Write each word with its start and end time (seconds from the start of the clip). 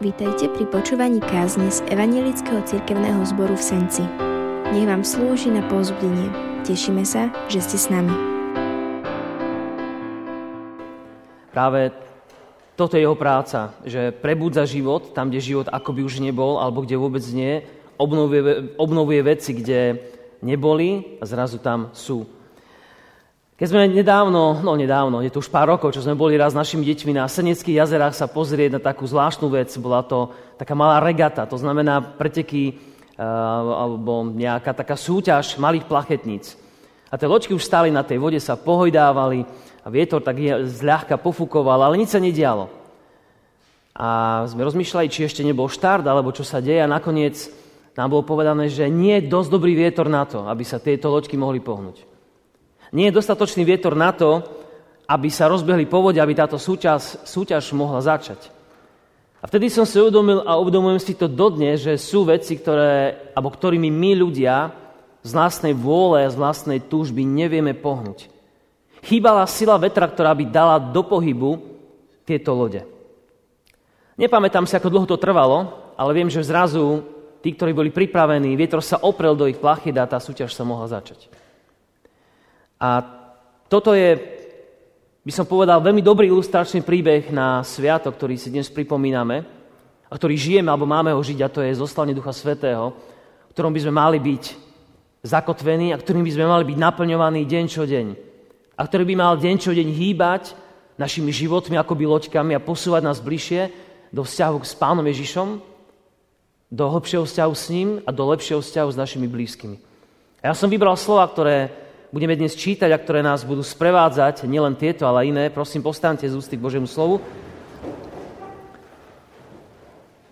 Vítajte 0.00 0.48
pri 0.48 0.64
počúvaní 0.64 1.20
kázne 1.20 1.68
z 1.68 1.84
Evangelického 1.92 2.64
cirkevného 2.64 3.20
zboru 3.20 3.52
v 3.52 3.60
Senci. 3.60 4.00
Nech 4.72 4.88
vám 4.88 5.04
slúži 5.04 5.52
na 5.52 5.60
pozbudenie. 5.68 6.32
Tešíme 6.64 7.04
sa, 7.04 7.28
že 7.52 7.60
ste 7.60 7.76
s 7.76 7.92
nami. 7.92 8.08
Práve 11.52 11.92
toto 12.80 12.96
je 12.96 13.04
jeho 13.04 13.12
práca, 13.12 13.76
že 13.84 14.08
prebudza 14.08 14.64
život 14.64 15.12
tam, 15.12 15.28
kde 15.28 15.44
život 15.44 15.68
akoby 15.68 16.00
už 16.00 16.24
nebol, 16.24 16.56
alebo 16.56 16.80
kde 16.80 16.96
vôbec 16.96 17.24
nie, 17.36 17.60
obnovuje, 18.00 18.72
obnovuje 18.80 19.20
veci, 19.20 19.52
kde 19.52 20.00
neboli 20.40 21.20
a 21.20 21.28
zrazu 21.28 21.60
tam 21.60 21.92
sú. 21.92 22.24
Keď 23.60 23.68
sme 23.68 23.92
nedávno, 23.92 24.64
no 24.64 24.72
nedávno, 24.72 25.20
je 25.20 25.28
to 25.28 25.44
už 25.44 25.52
pár 25.52 25.68
rokov, 25.68 25.92
čo 25.92 26.00
sme 26.00 26.16
boli 26.16 26.32
raz 26.32 26.56
s 26.56 26.60
našimi 26.64 26.80
deťmi 26.80 27.12
na 27.12 27.28
Seneckých 27.28 27.84
jazerách 27.84 28.16
sa 28.16 28.24
pozrieť 28.24 28.72
na 28.72 28.80
takú 28.80 29.04
zvláštnu 29.04 29.52
vec. 29.52 29.68
Bola 29.76 30.00
to 30.00 30.32
taká 30.56 30.72
malá 30.72 30.96
regata, 30.96 31.44
to 31.44 31.60
znamená 31.60 32.00
preteky 32.00 32.72
uh, 32.72 33.84
alebo 33.84 34.24
nejaká 34.32 34.72
taká 34.72 34.96
súťaž 34.96 35.60
malých 35.60 35.84
plachetníc. 35.84 36.56
A 37.12 37.20
tie 37.20 37.28
loďky 37.28 37.52
už 37.52 37.60
stáli 37.60 37.92
na 37.92 38.00
tej 38.00 38.16
vode, 38.16 38.40
sa 38.40 38.56
pohojdávali 38.56 39.44
a 39.84 39.92
vietor 39.92 40.24
tak 40.24 40.40
zľahka 40.64 41.20
pofúkoval, 41.20 41.84
ale 41.84 42.00
nič 42.00 42.16
sa 42.16 42.20
nedialo. 42.24 42.72
A 43.92 44.40
sme 44.48 44.64
rozmýšľali, 44.64 45.12
či 45.12 45.28
ešte 45.28 45.44
nebol 45.44 45.68
štart, 45.68 46.08
alebo 46.08 46.32
čo 46.32 46.48
sa 46.48 46.64
deje 46.64 46.80
a 46.80 46.88
nakoniec 46.88 47.36
nám 47.92 48.08
bolo 48.08 48.24
povedané, 48.24 48.72
že 48.72 48.88
nie 48.88 49.20
je 49.20 49.28
dosť 49.28 49.52
dobrý 49.52 49.76
vietor 49.76 50.08
na 50.08 50.24
to, 50.24 50.48
aby 50.48 50.64
sa 50.64 50.80
tieto 50.80 51.12
loďky 51.12 51.36
mohli 51.36 51.60
pohnúť. 51.60 52.08
Nie 52.90 53.10
je 53.10 53.18
dostatočný 53.18 53.62
vietor 53.62 53.94
na 53.94 54.10
to, 54.10 54.42
aby 55.10 55.26
sa 55.30 55.50
rozbehli 55.50 55.90
povode, 55.90 56.22
aby 56.22 56.34
táto 56.38 56.58
súťaž, 56.58 57.22
súťaž 57.26 57.74
mohla 57.74 57.98
začať. 57.98 58.50
A 59.40 59.48
vtedy 59.48 59.72
som 59.72 59.88
si 59.88 59.96
uvedomil 59.96 60.44
a 60.44 60.60
uvedomujem 60.60 61.00
si 61.00 61.16
to 61.16 61.24
dodne, 61.24 61.74
že 61.74 61.96
sú 61.96 62.28
veci, 62.28 62.60
ktoré, 62.60 63.16
alebo 63.32 63.48
ktorými 63.48 63.88
my 63.88 64.10
ľudia 64.20 64.68
z 65.24 65.30
vlastnej 65.32 65.72
vôle, 65.72 66.28
z 66.28 66.36
vlastnej 66.36 66.78
túžby 66.84 67.24
nevieme 67.24 67.72
pohnúť. 67.72 68.28
Chýbala 69.00 69.48
sila 69.48 69.80
vetra, 69.80 70.04
ktorá 70.04 70.36
by 70.36 70.44
dala 70.52 70.76
do 70.76 71.00
pohybu 71.00 71.56
tieto 72.28 72.52
lode. 72.52 72.84
Nepamätám 74.20 74.68
si, 74.68 74.76
ako 74.76 74.92
dlho 74.92 75.06
to 75.08 75.16
trvalo, 75.16 75.72
ale 75.96 76.12
viem, 76.12 76.28
že 76.28 76.44
zrazu 76.44 77.00
tí, 77.40 77.56
ktorí 77.56 77.72
boli 77.72 77.88
pripravení, 77.88 78.52
vietor 78.52 78.84
sa 78.84 79.00
oprel 79.00 79.32
do 79.32 79.48
ich 79.48 79.56
plachy 79.56 79.88
a 79.96 80.04
tá 80.04 80.20
súťaž 80.20 80.52
sa 80.52 80.68
mohla 80.68 80.84
začať. 80.84 81.32
A 82.80 83.04
toto 83.68 83.92
je, 83.92 84.16
by 85.20 85.32
som 85.36 85.44
povedal, 85.44 85.84
veľmi 85.84 86.00
dobrý 86.00 86.32
ilustračný 86.32 86.80
príbeh 86.80 87.28
na 87.28 87.60
sviatok, 87.60 88.16
ktorý 88.16 88.40
si 88.40 88.48
dnes 88.48 88.72
pripomíname 88.72 89.44
a 90.08 90.12
ktorý 90.16 90.40
žijeme, 90.40 90.72
alebo 90.72 90.88
máme 90.88 91.12
ho 91.12 91.20
žiť, 91.20 91.38
a 91.44 91.52
to 91.52 91.60
je 91.60 91.76
zoslanie 91.76 92.16
Ducha 92.16 92.32
Svetého, 92.32 92.96
v 93.46 93.52
ktorom 93.52 93.76
by 93.76 93.84
sme 93.84 93.92
mali 93.92 94.16
byť 94.16 94.44
zakotvení 95.20 95.92
a 95.92 96.00
ktorým 96.00 96.24
by 96.24 96.32
sme 96.32 96.46
mali 96.48 96.64
byť 96.64 96.78
naplňovaní 96.80 97.44
deň 97.44 97.64
čo 97.68 97.84
deň. 97.84 98.06
A 98.74 98.82
ktorý 98.88 99.04
by 99.12 99.14
mal 99.14 99.36
deň 99.36 99.54
čo 99.60 99.76
deň 99.76 99.88
hýbať 99.92 100.56
našimi 100.96 101.28
životmi 101.36 101.76
akoby 101.76 102.08
loďkami 102.08 102.56
a 102.56 102.64
posúvať 102.64 103.04
nás 103.04 103.20
bližšie 103.20 103.68
do 104.08 104.24
vzťahu 104.24 104.56
s 104.64 104.72
Pánom 104.72 105.04
Ježišom, 105.04 105.60
do 106.72 106.84
hlbšieho 106.88 107.28
vzťahu 107.28 107.52
s 107.52 107.64
ním 107.68 107.88
a 108.08 108.10
do 108.10 108.24
lepšieho 108.24 108.64
vzťahu 108.64 108.88
s 108.88 108.96
našimi 108.96 109.28
blízkymi. 109.28 109.76
A 110.40 110.48
ja 110.48 110.54
som 110.56 110.72
vybral 110.72 110.96
slova, 110.96 111.28
ktoré 111.28 111.68
budeme 112.10 112.34
dnes 112.34 112.58
čítať 112.58 112.90
a 112.90 112.98
ktoré 112.98 113.22
nás 113.22 113.46
budú 113.46 113.62
sprevádzať, 113.62 114.46
nielen 114.50 114.74
tieto, 114.74 115.06
ale 115.06 115.30
iné. 115.30 115.46
Prosím, 115.50 115.86
postante 115.86 116.26
z 116.26 116.34
ústy 116.34 116.58
k 116.58 116.62
Božiemu 116.62 116.90
slovu. 116.90 117.22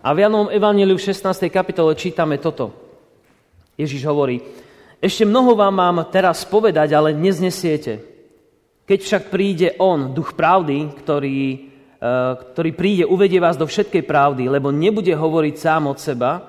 A 0.03 0.15
v 0.15 0.27
Janovom 0.27 0.51
Evangeliu 0.51 0.99
v 0.99 1.07
16. 1.07 1.51
kapitole 1.51 1.95
čítame 1.95 2.39
toto. 2.39 2.75
Ježiš 3.79 4.03
hovorí, 4.07 4.43
ešte 4.99 5.23
mnoho 5.23 5.55
vám 5.55 5.75
mám 5.75 5.99
teraz 6.11 6.43
povedať, 6.43 6.91
ale 6.95 7.15
neznesiete. 7.15 8.03
Keď 8.83 8.99
však 8.99 9.23
príde 9.31 9.79
On, 9.79 10.11
duch 10.11 10.35
pravdy, 10.35 10.91
ktorý, 10.99 11.39
e, 11.47 11.59
ktorý 12.55 12.71
príde, 12.75 13.05
uvedie 13.07 13.39
vás 13.39 13.55
do 13.55 13.69
všetkej 13.69 14.03
pravdy, 14.03 14.51
lebo 14.51 14.75
nebude 14.75 15.15
hovoriť 15.15 15.55
sám 15.55 15.87
od 15.87 15.99
seba, 16.03 16.43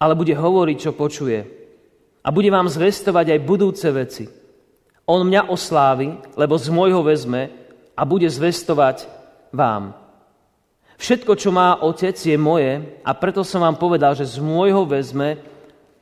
ale 0.00 0.16
bude 0.16 0.32
hovoriť, 0.32 0.76
čo 0.78 0.96
počuje. 0.96 1.40
A 2.22 2.28
bude 2.30 2.48
vám 2.48 2.70
zvestovať 2.70 3.36
aj 3.36 3.40
budúce 3.44 3.88
veci. 3.90 4.37
On 5.08 5.24
mňa 5.24 5.48
oslávi, 5.48 6.20
lebo 6.36 6.60
z 6.60 6.68
môjho 6.68 7.00
vezme 7.00 7.48
a 7.96 8.04
bude 8.04 8.28
zvestovať 8.28 9.08
vám. 9.48 9.96
Všetko, 11.00 11.32
čo 11.32 11.48
má 11.48 11.80
otec, 11.80 12.12
je 12.12 12.36
moje 12.36 12.84
a 13.00 13.10
preto 13.16 13.40
som 13.40 13.64
vám 13.64 13.80
povedal, 13.80 14.12
že 14.12 14.28
z 14.28 14.44
môjho 14.44 14.84
vezme 14.84 15.40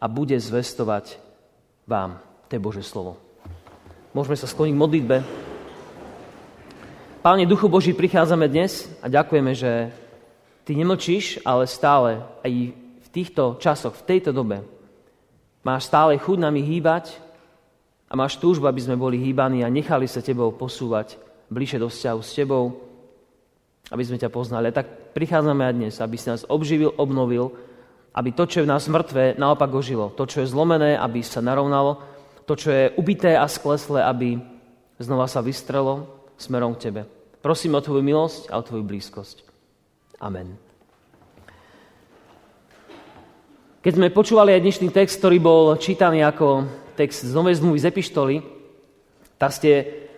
a 0.03 0.11
bude 0.11 0.35
zvestovať 0.35 1.23
vám. 1.87 2.19
To 2.49 2.59
je 2.59 2.61
Bože 2.61 2.83
slovo. 2.83 3.15
Môžeme 4.11 4.35
sa 4.35 4.51
skloniť 4.51 4.75
k 4.75 4.83
modlitbe. 4.83 5.17
Páne 7.23 7.47
Duchu 7.47 7.71
Boží, 7.71 7.95
prichádzame 7.95 8.51
dnes 8.51 8.91
a 8.99 9.07
ďakujeme, 9.07 9.53
že 9.55 9.95
Ty 10.67 10.75
nemlčíš, 10.75 11.47
ale 11.47 11.71
stále 11.71 12.27
aj 12.43 12.75
v 12.75 13.09
týchto 13.15 13.55
časoch, 13.63 13.95
v 13.95 14.07
tejto 14.11 14.35
dobe 14.35 14.67
máš 15.63 15.87
stále 15.87 16.19
chuť 16.19 16.39
nami 16.43 16.59
hýbať, 16.59 17.26
a 18.07 18.13
máš 18.15 18.39
túžbu, 18.39 18.71
aby 18.71 18.79
sme 18.79 18.95
boli 18.95 19.19
hýbaní 19.19 19.67
a 19.67 19.73
nechali 19.73 20.07
sa 20.07 20.23
tebou 20.23 20.55
posúvať 20.55 21.19
bližšie 21.51 21.83
do 21.83 21.91
vzťahu 21.91 22.21
s 22.23 22.31
tebou, 22.35 22.65
aby 23.91 24.03
sme 24.03 24.19
ťa 24.19 24.31
poznali. 24.31 24.71
A 24.71 24.77
tak 24.83 25.15
prichádzame 25.15 25.63
aj 25.67 25.75
dnes, 25.75 25.95
aby 25.99 26.17
si 26.19 26.31
nás 26.31 26.47
obživil, 26.47 26.95
obnovil, 26.95 27.55
aby 28.15 28.31
to, 28.33 28.47
čo 28.47 28.63
je 28.63 28.67
v 28.67 28.73
nás 28.73 28.87
mŕtve, 28.87 29.37
naopak 29.37 29.71
ožilo. 29.75 30.15
To, 30.15 30.25
čo 30.25 30.43
je 30.43 30.51
zlomené, 30.51 30.97
aby 30.97 31.21
sa 31.21 31.45
narovnalo. 31.45 32.01
To, 32.47 32.55
čo 32.55 32.71
je 32.71 32.95
ubité 32.95 33.35
a 33.35 33.51
skleslé, 33.51 34.07
aby 34.07 34.39
znova 35.03 35.27
sa 35.27 35.43
vystrelo 35.43 36.07
smerom 36.39 36.79
k 36.79 36.91
tebe. 36.91 37.03
Prosím 37.43 37.77
o 37.77 37.85
tvoju 37.85 38.03
milosť 38.03 38.51
a 38.51 38.59
o 38.59 38.67
tvoju 38.67 38.83
blízkosť. 38.87 39.45
Amen. 40.23 40.57
Keď 43.85 43.93
sme 43.95 44.11
počúvali 44.11 44.51
aj 44.57 44.65
dnešný 44.67 44.89
text, 44.91 45.23
ktorý 45.23 45.39
bol 45.39 45.65
čítaný 45.79 46.27
ako 46.27 46.67
text 46.97 47.29
z 47.29 47.33
Novej 47.37 47.61
zmluvy 47.61 47.79
z 47.79 47.89
Epištoly, 47.93 48.37
tak 49.37 49.53
ste 49.53 49.73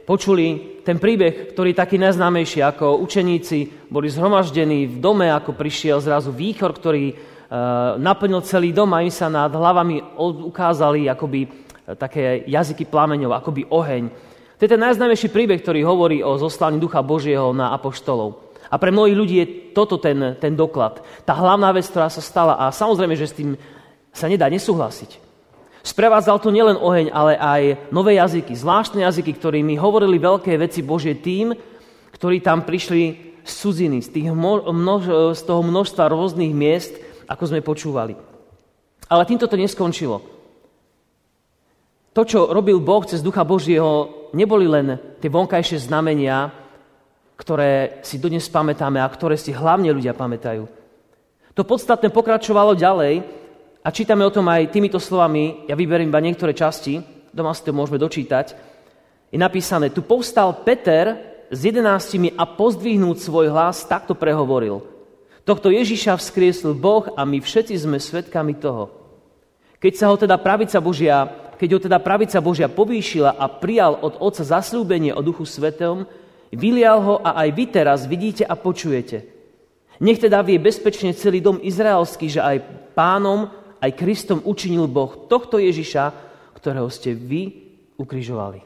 počuli 0.08 0.80
ten 0.86 0.96
príbeh, 0.96 1.52
ktorý 1.52 1.76
je 1.76 1.82
taký 1.84 2.00
najznámejší, 2.00 2.64
ako 2.64 3.04
učeníci 3.04 3.90
boli 3.92 4.08
zhromaždení 4.08 4.88
v 4.88 4.96
dome, 5.04 5.28
ako 5.28 5.52
prišiel 5.52 6.00
zrazu 6.00 6.32
výchor, 6.32 6.72
ktorý 6.72 7.12
uh, 7.12 8.00
naplnil 8.00 8.40
celý 8.40 8.72
dom 8.72 8.88
a 8.96 9.04
im 9.04 9.12
sa 9.12 9.28
nad 9.28 9.52
hlavami 9.52 10.16
ukázali 10.48 11.12
akoby 11.12 11.44
e, 11.44 11.48
také 11.92 12.40
jazyky 12.48 12.88
plameňov, 12.88 13.36
akoby 13.36 13.68
oheň. 13.68 14.08
To 14.56 14.64
je 14.64 14.72
ten 14.72 14.80
najznámejší 14.80 15.28
príbeh, 15.28 15.60
ktorý 15.60 15.84
hovorí 15.84 16.24
o 16.24 16.40
zoslaní 16.40 16.80
Ducha 16.80 17.04
Božieho 17.04 17.52
na 17.52 17.76
apoštolov. 17.76 18.48
A 18.72 18.80
pre 18.80 18.88
mnohých 18.88 19.16
ľudí 19.16 19.36
je 19.44 19.46
toto 19.76 20.00
ten, 20.00 20.40
ten 20.40 20.56
doklad. 20.56 21.04
Tá 21.28 21.36
hlavná 21.36 21.68
vec, 21.72 21.84
ktorá 21.88 22.08
sa 22.08 22.20
stala. 22.24 22.56
A 22.56 22.72
samozrejme, 22.72 23.16
že 23.16 23.28
s 23.28 23.36
tým 23.36 23.56
sa 24.12 24.28
nedá 24.28 24.48
nesúhlasiť. 24.48 25.27
Sprevádzal 25.88 26.36
to 26.44 26.52
nielen 26.52 26.76
oheň, 26.76 27.08
ale 27.08 27.40
aj 27.40 27.88
nové 27.88 28.20
jazyky, 28.20 28.52
zvláštne 28.52 29.08
jazyky, 29.08 29.32
ktorými 29.32 29.80
hovorili 29.80 30.20
veľké 30.20 30.60
veci 30.60 30.84
Božie 30.84 31.16
tým, 31.16 31.56
ktorí 32.12 32.44
tam 32.44 32.68
prišli 32.68 33.32
z 33.40 33.52
cudziny, 33.56 34.04
z, 34.04 34.08
tých 34.12 34.28
množ, 34.28 35.32
z 35.32 35.42
toho 35.48 35.64
množstva 35.64 36.12
rôznych 36.12 36.52
miest, 36.52 36.92
ako 37.24 37.44
sme 37.48 37.64
počúvali. 37.64 38.12
Ale 39.08 39.24
týmto 39.24 39.48
to 39.48 39.56
neskončilo. 39.56 40.20
To, 42.12 42.20
čo 42.20 42.52
robil 42.52 42.84
Boh 42.84 43.08
cez 43.08 43.24
Ducha 43.24 43.48
Božieho, 43.48 44.28
neboli 44.36 44.68
len 44.68 45.00
tie 45.24 45.32
vonkajšie 45.32 45.88
znamenia, 45.88 46.52
ktoré 47.40 48.04
si 48.04 48.20
dodnes 48.20 48.44
pamätáme 48.44 49.00
a 49.00 49.08
ktoré 49.08 49.40
si 49.40 49.56
hlavne 49.56 49.88
ľudia 49.88 50.12
pamätajú. 50.12 50.68
To 51.56 51.62
podstatné 51.64 52.12
pokračovalo 52.12 52.76
ďalej 52.76 53.37
a 53.88 53.94
čítame 53.94 54.20
o 54.20 54.28
tom 54.28 54.44
aj 54.52 54.68
týmito 54.68 55.00
slovami, 55.00 55.64
ja 55.64 55.72
vyberiem 55.72 56.12
iba 56.12 56.20
niektoré 56.20 56.52
časti, 56.52 57.00
doma 57.32 57.56
si 57.56 57.64
to 57.64 57.72
môžeme 57.72 57.96
dočítať, 57.96 58.52
je 59.32 59.40
napísané, 59.40 59.88
tu 59.88 60.04
povstal 60.04 60.60
Peter 60.60 61.16
s 61.48 61.64
jedenáctimi 61.64 62.36
a 62.36 62.44
pozdvihnúť 62.44 63.16
svoj 63.16 63.48
hlas, 63.48 63.88
takto 63.88 64.12
prehovoril. 64.12 64.84
Tohto 65.40 65.72
Ježiša 65.72 66.20
vzkriesl 66.20 66.76
Boh 66.76 67.08
a 67.16 67.24
my 67.24 67.40
všetci 67.40 67.72
sme 67.80 67.96
svetkami 67.96 68.60
toho. 68.60 68.92
Keď 69.80 69.92
sa 69.96 70.12
ho 70.12 70.20
teda 70.20 70.36
pravica 70.36 70.84
Božia, 70.84 71.24
keď 71.56 71.68
ho 71.72 71.80
teda 71.80 71.96
pravica 71.96 72.44
Božia 72.44 72.68
povýšila 72.68 73.40
a 73.40 73.48
prijal 73.48 74.04
od 74.04 74.20
Otca 74.20 74.44
zaslúbenie 74.44 75.16
o 75.16 75.24
Duchu 75.24 75.48
Svetom, 75.48 76.04
vylial 76.52 77.00
ho 77.00 77.14
a 77.24 77.40
aj 77.40 77.48
vy 77.56 77.64
teraz 77.72 78.04
vidíte 78.04 78.44
a 78.44 78.52
počujete. 78.52 79.24
Nech 80.04 80.20
teda 80.20 80.44
vie 80.44 80.60
bezpečne 80.60 81.16
celý 81.16 81.40
dom 81.40 81.56
izraelský, 81.56 82.28
že 82.28 82.44
aj 82.44 82.56
pánom 82.92 83.57
aj 83.78 83.96
Kristom 83.98 84.42
učinil 84.42 84.90
Boh 84.90 85.26
tohto 85.30 85.58
Ježiša, 85.58 86.10
ktorého 86.58 86.90
ste 86.90 87.14
vy 87.14 87.54
ukrižovali. 87.98 88.62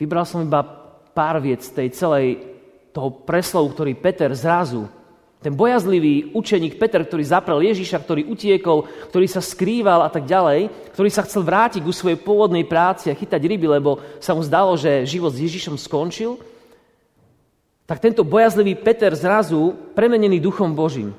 Vybral 0.00 0.24
som 0.24 0.44
iba 0.44 0.64
pár 1.12 1.40
viec 1.40 1.64
tej 1.68 1.92
celej 1.92 2.40
toho 2.96 3.12
preslovu, 3.24 3.72
ktorý 3.72 3.92
Peter 3.96 4.32
zrazu 4.32 4.88
Ten 5.40 5.56
bojazlivý 5.56 6.36
učeník 6.36 6.76
Peter, 6.76 7.00
ktorý 7.00 7.24
zaprel 7.24 7.64
Ježiša, 7.64 8.04
ktorý 8.04 8.28
utiekol, 8.28 8.84
ktorý 9.08 9.24
sa 9.24 9.40
skrýval 9.40 10.04
a 10.04 10.12
tak 10.12 10.28
ďalej, 10.28 10.68
ktorý 10.92 11.08
sa 11.08 11.24
chcel 11.24 11.48
vrátiť 11.48 11.80
ku 11.80 11.96
svojej 11.96 12.20
pôvodnej 12.20 12.68
práci 12.68 13.08
a 13.08 13.16
chytať 13.16 13.40
ryby, 13.48 13.64
lebo 13.64 14.04
sa 14.20 14.36
mu 14.36 14.44
zdalo, 14.44 14.76
že 14.76 15.08
život 15.08 15.32
s 15.32 15.40
Ježišom 15.40 15.80
skončil, 15.80 16.36
tak 17.88 18.04
tento 18.04 18.20
bojazlivý 18.20 18.76
Peter 18.84 19.16
zrazu, 19.16 19.72
premenený 19.96 20.44
duchom 20.44 20.76
Božím, 20.76 21.16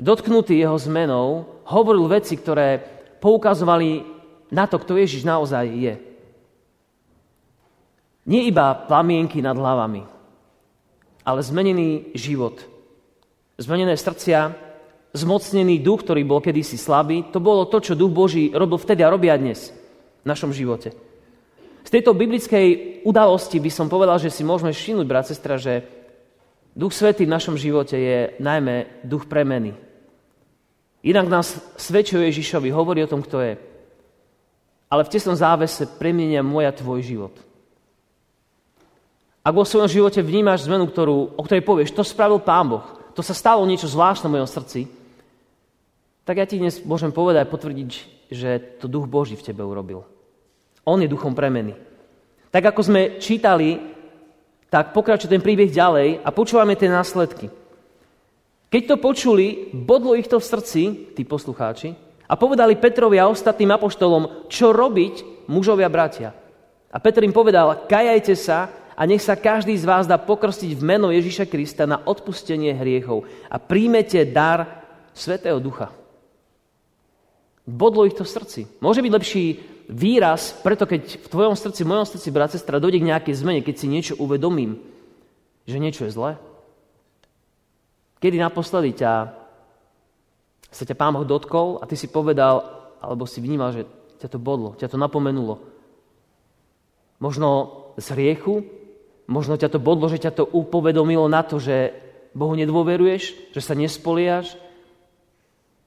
dotknutý 0.00 0.58
jeho 0.58 0.78
zmenou, 0.78 1.46
hovoril 1.68 2.10
veci, 2.10 2.36
ktoré 2.38 2.82
poukazovali 3.18 4.04
na 4.52 4.68
to, 4.68 4.78
kto 4.78 4.98
Ježiš 4.98 5.24
naozaj 5.24 5.64
je. 5.66 5.94
Nie 8.24 8.48
iba 8.48 8.72
plamienky 8.88 9.44
nad 9.44 9.56
hlavami, 9.56 10.02
ale 11.24 11.40
zmenený 11.44 12.16
život 12.16 12.74
zmenené 13.58 13.94
srdcia, 13.94 14.54
zmocnený 15.14 15.78
duch, 15.78 16.02
ktorý 16.02 16.26
bol 16.26 16.42
kedysi 16.42 16.74
slabý, 16.74 17.30
to 17.30 17.38
bolo 17.38 17.70
to, 17.70 17.78
čo 17.78 17.98
duch 17.98 18.10
Boží 18.10 18.50
robil 18.50 18.78
vtedy 18.78 19.06
a 19.06 19.12
robia 19.12 19.38
dnes 19.38 19.70
v 20.22 20.26
našom 20.26 20.50
živote. 20.50 20.90
Z 21.84 21.90
tejto 21.92 22.16
biblickej 22.16 23.00
udalosti 23.04 23.60
by 23.60 23.70
som 23.70 23.92
povedal, 23.92 24.16
že 24.18 24.32
si 24.32 24.42
môžeme 24.42 24.72
všimnúť, 24.72 25.06
brat, 25.06 25.28
sestra, 25.28 25.60
že 25.60 25.84
duch 26.74 26.96
svetý 26.96 27.28
v 27.28 27.34
našom 27.36 27.54
živote 27.54 27.94
je 27.94 28.18
najmä 28.40 29.04
duch 29.04 29.28
premeny. 29.30 29.76
Inak 31.04 31.28
nás 31.28 31.60
svedčuje 31.76 32.32
Ježišovi, 32.32 32.72
hovorí 32.72 33.04
o 33.04 33.10
tom, 33.10 33.20
kto 33.20 33.44
je. 33.44 33.60
Ale 34.88 35.04
v 35.04 35.12
tesnom 35.12 35.36
závese 35.36 35.84
premienia 36.00 36.40
môj 36.40 36.64
a 36.64 36.72
tvoj 36.72 37.04
život. 37.04 37.34
Ak 39.44 39.52
vo 39.52 39.68
svojom 39.68 39.92
živote 39.92 40.24
vnímaš 40.24 40.64
zmenu, 40.64 40.88
ktorú, 40.88 41.36
o 41.36 41.42
ktorej 41.44 41.60
povieš, 41.60 41.92
to 41.92 42.00
spravil 42.00 42.40
Pán 42.40 42.72
Boh, 42.72 42.84
to 43.12 43.20
sa 43.20 43.36
stalo 43.36 43.60
niečo 43.68 43.84
zvláštne 43.84 44.32
v 44.32 44.40
mojom 44.40 44.48
srdci, 44.48 44.88
tak 46.24 46.40
ja 46.40 46.48
ti 46.48 46.56
dnes 46.56 46.80
môžem 46.80 47.12
povedať, 47.12 47.52
potvrdiť, 47.52 47.90
že 48.32 48.80
to 48.80 48.88
duch 48.88 49.04
Boží 49.04 49.36
v 49.36 49.44
tebe 49.44 49.60
urobil. 49.60 50.08
On 50.88 50.96
je 50.96 51.04
duchom 51.04 51.36
premeny. 51.36 51.76
Tak 52.48 52.72
ako 52.72 52.80
sme 52.80 53.20
čítali, 53.20 53.76
tak 54.72 54.96
pokračuje 54.96 55.36
ten 55.36 55.44
príbeh 55.44 55.68
ďalej 55.68 56.24
a 56.24 56.32
počúvame 56.32 56.72
tie 56.80 56.88
následky. 56.88 57.52
Keď 58.74 58.90
to 58.90 58.96
počuli, 58.98 59.70
bodlo 59.70 60.18
ich 60.18 60.26
to 60.26 60.42
v 60.42 60.50
srdci, 60.50 60.82
tí 61.14 61.22
poslucháči, 61.22 61.94
a 62.26 62.34
povedali 62.34 62.74
Petrovi 62.74 63.22
a 63.22 63.30
ostatným 63.30 63.70
apoštolom, 63.70 64.50
čo 64.50 64.74
robiť 64.74 65.46
mužovia 65.46 65.86
bratia. 65.86 66.34
A 66.90 66.98
Petr 66.98 67.22
im 67.22 67.30
povedal, 67.30 67.86
kajajte 67.86 68.34
sa 68.34 68.66
a 68.98 69.06
nech 69.06 69.22
sa 69.22 69.38
každý 69.38 69.78
z 69.78 69.86
vás 69.86 70.10
dá 70.10 70.18
pokrstiť 70.18 70.74
v 70.74 70.82
meno 70.82 71.14
Ježíša 71.14 71.46
Krista 71.46 71.86
na 71.86 72.02
odpustenie 72.02 72.74
hriechov 72.74 73.30
a 73.46 73.62
príjmete 73.62 74.26
dar 74.26 74.82
Svetého 75.14 75.62
Ducha. 75.62 75.94
Bodlo 77.62 78.02
ich 78.10 78.18
to 78.18 78.26
v 78.26 78.34
srdci. 78.34 78.60
Môže 78.82 79.06
byť 79.06 79.12
lepší 79.14 79.44
výraz, 79.86 80.50
preto 80.50 80.82
keď 80.82 81.22
v 81.22 81.30
tvojom 81.30 81.54
srdci, 81.54 81.86
v 81.86 81.90
mojom 81.94 82.10
srdci, 82.10 82.28
brat, 82.34 82.50
sestra, 82.50 82.82
dojde 82.82 82.98
k 82.98 83.06
nejakej 83.06 83.38
zmene, 83.38 83.62
keď 83.62 83.74
si 83.78 83.86
niečo 83.86 84.18
uvedomím, 84.18 84.82
že 85.62 85.78
niečo 85.78 86.10
je 86.10 86.14
zlé. 86.18 86.34
Kedy 88.24 88.40
naposledy 88.40 88.96
ťa, 89.04 89.12
sa 90.72 90.84
ťa 90.88 90.96
Pán 90.96 91.12
Boh 91.12 91.28
dotkol 91.28 91.76
a 91.76 91.84
ty 91.84 91.92
si 91.92 92.08
povedal, 92.08 92.64
alebo 93.04 93.28
si 93.28 93.44
vnímal, 93.44 93.76
že 93.76 93.84
ťa 94.16 94.32
to 94.32 94.40
bodlo, 94.40 94.72
ťa 94.80 94.88
to 94.88 94.96
napomenulo. 94.96 95.60
Možno 97.20 97.84
z 98.00 98.16
hriechu, 98.16 98.64
Možno 99.24 99.56
ťa 99.56 99.72
to 99.72 99.80
bodlo, 99.80 100.12
že 100.12 100.20
ťa 100.20 100.36
to 100.36 100.44
upovedomilo 100.44 101.24
na 101.32 101.40
to, 101.40 101.56
že 101.56 101.96
Bohu 102.36 102.52
nedôveruješ, 102.52 103.56
že 103.56 103.60
sa 103.64 103.72
nespoliaš, 103.72 104.52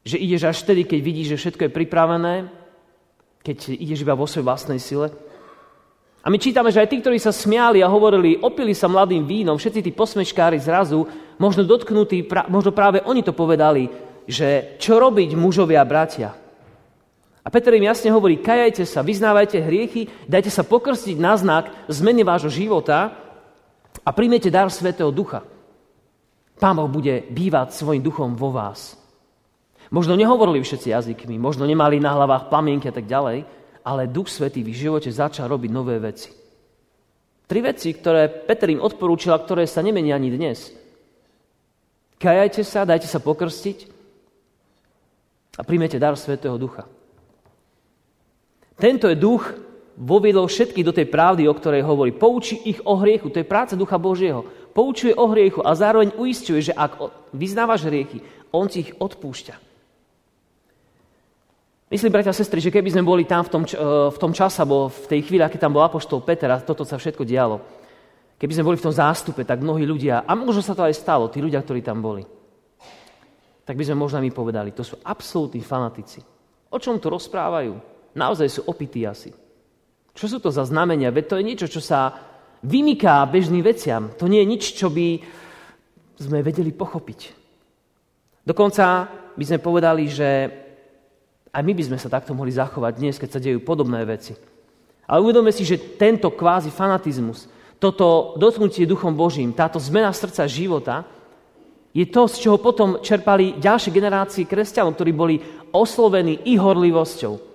že 0.01 0.17
ideš 0.17 0.49
až 0.49 0.57
vtedy, 0.65 0.87
keď 0.87 0.99
vidíš, 1.03 1.27
že 1.35 1.41
všetko 1.45 1.61
je 1.67 1.77
pripravené, 1.77 2.35
keď 3.45 3.77
ideš 3.77 4.01
iba 4.01 4.17
vo 4.17 4.25
svojej 4.25 4.47
vlastnej 4.47 4.81
sile. 4.81 5.13
A 6.25 6.33
my 6.33 6.37
čítame, 6.41 6.73
že 6.73 6.81
aj 6.81 6.89
tí, 6.89 6.97
ktorí 6.97 7.21
sa 7.21 7.29
smiali 7.29 7.85
a 7.85 7.91
hovorili, 7.91 8.41
opili 8.41 8.73
sa 8.73 8.89
mladým 8.89 9.23
vínom, 9.29 9.55
všetci 9.59 9.85
tí 9.85 9.91
posmečkári 9.93 10.57
zrazu, 10.57 11.05
možno 11.37 11.65
dotknutí, 11.65 12.25
možno 12.49 12.73
práve 12.73 13.01
oni 13.01 13.25
to 13.25 13.33
povedali, 13.33 13.89
že 14.27 14.75
čo 14.81 14.99
robiť 14.99 15.33
mužovia 15.33 15.81
a 15.81 15.89
bratia. 15.89 16.29
A 17.41 17.47
Peter 17.47 17.71
im 17.71 17.87
jasne 17.87 18.11
hovorí, 18.11 18.43
kajajte 18.43 18.83
sa, 18.83 18.99
vyznávajte 18.99 19.63
hriechy, 19.63 20.11
dajte 20.27 20.51
sa 20.51 20.67
pokrstiť 20.67 21.15
na 21.15 21.39
znak 21.39 21.71
zmeny 21.87 22.27
vášho 22.27 22.51
života, 22.51 23.15
a 24.07 24.09
príjmete 24.15 24.47
dar 24.47 24.71
Svetého 24.71 25.11
Ducha. 25.11 25.43
Pán 26.57 26.79
Boh 26.79 26.89
bude 26.89 27.27
bývať 27.27 27.75
svojim 27.75 28.01
duchom 28.01 28.39
vo 28.39 28.55
vás. 28.55 28.95
Možno 29.91 30.15
nehovorili 30.15 30.63
všetci 30.63 30.91
jazykmi, 30.91 31.35
možno 31.39 31.63
nemali 31.63 31.99
na 31.99 32.15
hlavách 32.15 32.47
plamienky 32.51 32.87
a 32.87 32.95
tak 32.95 33.07
ďalej, 33.07 33.43
ale 33.83 34.11
Duch 34.11 34.27
Svetý 34.27 34.63
v 34.63 34.75
živote 34.75 35.07
začal 35.11 35.47
robiť 35.47 35.71
nové 35.71 35.99
veci. 35.99 36.31
Tri 37.47 37.59
veci, 37.63 37.95
ktoré 37.95 38.27
Peter 38.27 38.67
im 38.67 38.83
odporúčil 38.83 39.31
a 39.31 39.39
ktoré 39.39 39.63
sa 39.63 39.79
nemenia 39.79 40.19
ani 40.19 40.31
dnes. 40.31 40.75
Kajajte 42.17 42.65
sa, 42.65 42.81
dajte 42.81 43.05
sa 43.05 43.21
pokrstiť 43.21 43.77
a 45.57 45.61
príjmete 45.61 46.01
dar 46.01 46.17
Svetého 46.17 46.57
Ducha. 46.57 46.89
Tento 48.77 49.09
je 49.09 49.17
duch, 49.17 49.41
voviedol 49.97 50.45
všetkých 50.45 50.85
do 50.85 50.93
tej 50.93 51.09
pravdy, 51.09 51.49
o 51.49 51.57
ktorej 51.57 51.81
hovorí. 51.81 52.13
Poučí 52.13 52.61
ich 52.69 52.77
o 52.85 52.97
hriechu, 52.97 53.33
to 53.33 53.41
je 53.41 53.49
práca 53.49 53.73
Ducha 53.73 53.97
Božieho. 53.97 54.45
Poučuje 54.73 55.17
o 55.17 55.25
hriechu 55.33 55.65
a 55.65 55.73
zároveň 55.73 56.13
uistuje, 56.13 56.69
že 56.69 56.77
ak 56.77 57.01
vyznávaš 57.33 57.89
hriechy, 57.89 58.21
on 58.53 58.69
si 58.69 58.85
ich 58.85 58.93
odpúšťa. 58.93 59.57
Myslím, 61.87 62.11
bratia 62.13 62.35
a 62.35 62.37
sestry, 62.37 62.59
že 62.59 62.69
keby 62.69 62.91
sme 62.91 63.07
boli 63.07 63.23
tam 63.23 63.47
v 63.47 63.49
tom, 63.49 63.63
e, 63.63 63.73
v 64.11 64.17
tom 64.19 64.35
čase, 64.35 64.59
alebo 64.59 64.91
v 64.91 65.07
tej 65.07 65.21
chvíli, 65.23 65.41
keď 65.41 65.65
tam 65.65 65.73
bol 65.73 65.87
apoštol 65.87 66.19
Peter 66.19 66.51
a 66.51 66.59
toto 66.59 66.83
sa 66.83 66.99
všetko 66.99 67.23
dialo, 67.23 67.63
keby 68.37 68.53
sme 68.53 68.67
boli 68.69 68.77
v 68.77 68.85
tom 68.85 68.93
zástupe, 68.93 69.43
tak 69.43 69.61
mnohí 69.61 69.83
ľudia, 69.83 70.23
a 70.23 70.31
možno 70.37 70.61
sa 70.61 70.77
to 70.77 70.85
aj 70.85 70.93
stalo, 70.93 71.27
tí 71.27 71.41
ľudia, 71.41 71.61
ktorí 71.61 71.81
tam 71.81 71.99
boli, 71.99 72.23
tak 73.67 73.75
by 73.75 73.83
sme 73.83 73.99
možno 73.99 74.23
mi 74.23 74.31
povedali, 74.31 74.71
to 74.71 74.85
sú 74.85 75.01
absolútni 75.03 75.59
fanatici. 75.59 76.23
O 76.71 76.77
čom 76.79 77.01
tu 77.01 77.11
rozprávajú? 77.11 77.73
Naozaj 78.15 78.47
sú 78.47 78.61
opití 78.69 79.03
asi. 79.03 79.33
Čo 80.15 80.25
sú 80.25 80.37
to 80.41 80.49
za 80.49 80.63
znamenia? 80.65 81.13
Veď 81.13 81.25
to 81.29 81.37
je 81.37 81.47
niečo, 81.47 81.67
čo 81.69 81.81
sa 81.83 82.15
vymyká 82.63 83.27
bežným 83.29 83.61
veciam. 83.61 84.09
To 84.17 84.25
nie 84.25 84.41
je 84.41 84.49
nič, 84.49 84.63
čo 84.73 84.89
by 84.89 85.21
sme 86.17 86.41
vedeli 86.41 86.73
pochopiť. 86.73 87.19
Dokonca 88.41 88.85
by 89.37 89.43
sme 89.45 89.59
povedali, 89.61 90.09
že 90.09 90.29
aj 91.53 91.61
my 91.61 91.73
by 91.75 91.83
sme 91.85 91.97
sa 92.01 92.09
takto 92.09 92.33
mohli 92.33 92.49
zachovať 92.49 92.93
dnes, 92.97 93.19
keď 93.19 93.29
sa 93.29 93.43
dejú 93.43 93.61
podobné 93.61 94.01
veci. 94.07 94.33
Ale 95.07 95.23
uvedome 95.23 95.53
si, 95.53 95.63
že 95.63 95.99
tento 95.99 96.33
kvázi 96.33 96.73
fanatizmus, 96.73 97.45
toto 97.77 98.37
dotknutie 98.41 98.89
Duchom 98.89 99.13
Božím, 99.13 99.53
táto 99.53 99.77
zmena 99.77 100.09
srdca 100.13 100.49
života, 100.49 101.05
je 101.93 102.05
to, 102.05 102.29
z 102.29 102.45
čoho 102.45 102.57
potom 102.61 103.01
čerpali 103.01 103.57
ďalšie 103.57 103.89
generácie 103.89 104.43
kresťanov, 104.45 104.93
ktorí 104.93 105.11
boli 105.13 105.35
oslovení 105.73 106.45
i 106.45 106.57
horlivosťou 106.57 107.47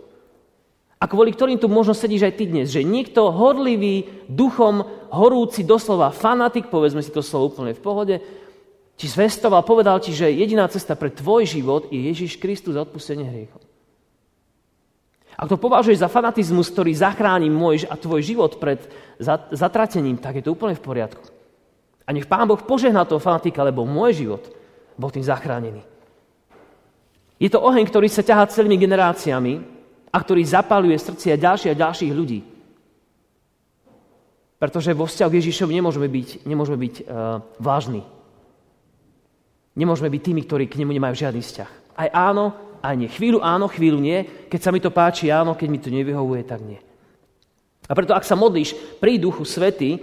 a 1.02 1.05
kvôli 1.11 1.35
ktorým 1.35 1.59
tu 1.59 1.67
možno 1.67 1.99
sedíš 1.99 2.31
aj 2.31 2.35
ty 2.38 2.47
dnes, 2.47 2.71
že 2.71 2.87
niekto 2.87 3.35
horlivý, 3.35 4.07
duchom 4.31 4.87
horúci, 5.11 5.67
doslova 5.67 6.14
fanatik, 6.14 6.71
povedzme 6.71 7.02
si 7.02 7.11
to 7.11 7.26
slovo 7.26 7.50
úplne 7.50 7.75
v 7.75 7.83
pohode, 7.83 8.17
ti 8.95 9.11
zvestoval, 9.11 9.67
povedal 9.67 9.99
ti, 9.99 10.14
že 10.14 10.31
jediná 10.31 10.71
cesta 10.71 10.95
pre 10.95 11.11
tvoj 11.11 11.43
život 11.43 11.91
je 11.91 12.07
Ježiš 12.07 12.38
Kristus 12.38 12.79
za 12.79 12.87
odpustenie 12.87 13.26
hriechov. 13.26 13.59
Ak 15.42 15.50
to 15.50 15.58
považuješ 15.58 15.99
za 15.99 16.06
fanatizmus, 16.06 16.70
ktorý 16.70 16.94
zachráni 16.94 17.50
môj 17.50 17.90
a 17.90 17.99
tvoj 17.99 18.22
život 18.22 18.62
pred 18.62 18.78
zatratením, 19.50 20.22
tak 20.22 20.38
je 20.38 20.46
to 20.46 20.54
úplne 20.54 20.78
v 20.78 20.87
poriadku. 20.87 21.26
A 22.06 22.14
nech 22.14 22.30
Pán 22.30 22.46
Boh 22.46 22.62
požehná 22.62 23.02
toho 23.02 23.18
fanatika, 23.18 23.66
lebo 23.66 23.82
môj 23.82 24.22
život 24.22 24.42
bol 24.94 25.11
tým 25.11 25.26
zachránený. 25.26 25.82
Je 27.42 27.50
to 27.50 27.58
oheň, 27.58 27.90
ktorý 27.90 28.06
sa 28.06 28.22
ťahá 28.22 28.46
celými 28.46 28.78
generáciami 28.78 29.58
a 30.14 30.16
ktorý 30.22 30.46
zapaluje 30.46 30.94
srdcia 30.94 31.34
ďalších 31.34 31.75
a 31.75 31.80
ďalších 31.90 32.12
ľudí. 32.14 32.40
Pretože 34.62 34.94
vo 34.94 35.11
vzťahu 35.11 35.26
k 35.26 35.38
Ježišovi 35.42 35.75
nemôžeme 35.75 36.06
byť, 36.06 36.46
nemôžeme 36.46 36.78
byť 36.78 36.94
uh, 37.02 37.42
vážni. 37.58 38.06
Nemôžeme 39.75 40.06
byť 40.06 40.22
tými, 40.22 40.46
ktorí 40.46 40.70
k 40.70 40.78
nemu 40.78 40.94
nemajú 40.94 41.18
žiadny 41.18 41.42
vzťah. 41.42 41.70
Aj 41.99 42.08
áno, 42.14 42.54
aj 42.82 42.94
nie. 42.98 43.08
Chvíľu 43.08 43.40
áno, 43.40 43.70
chvíľu 43.70 44.02
nie. 44.02 44.26
Keď 44.50 44.60
sa 44.60 44.70
mi 44.74 44.82
to 44.82 44.90
páči, 44.90 45.30
áno, 45.30 45.54
keď 45.54 45.68
mi 45.70 45.78
to 45.78 45.88
nevyhovuje, 45.88 46.42
tak 46.42 46.60
nie. 46.60 46.82
A 47.86 47.92
preto, 47.94 48.12
ak 48.14 48.26
sa 48.26 48.38
modlíš 48.38 48.98
pri 48.98 49.18
duchu 49.18 49.46
svety, 49.46 50.02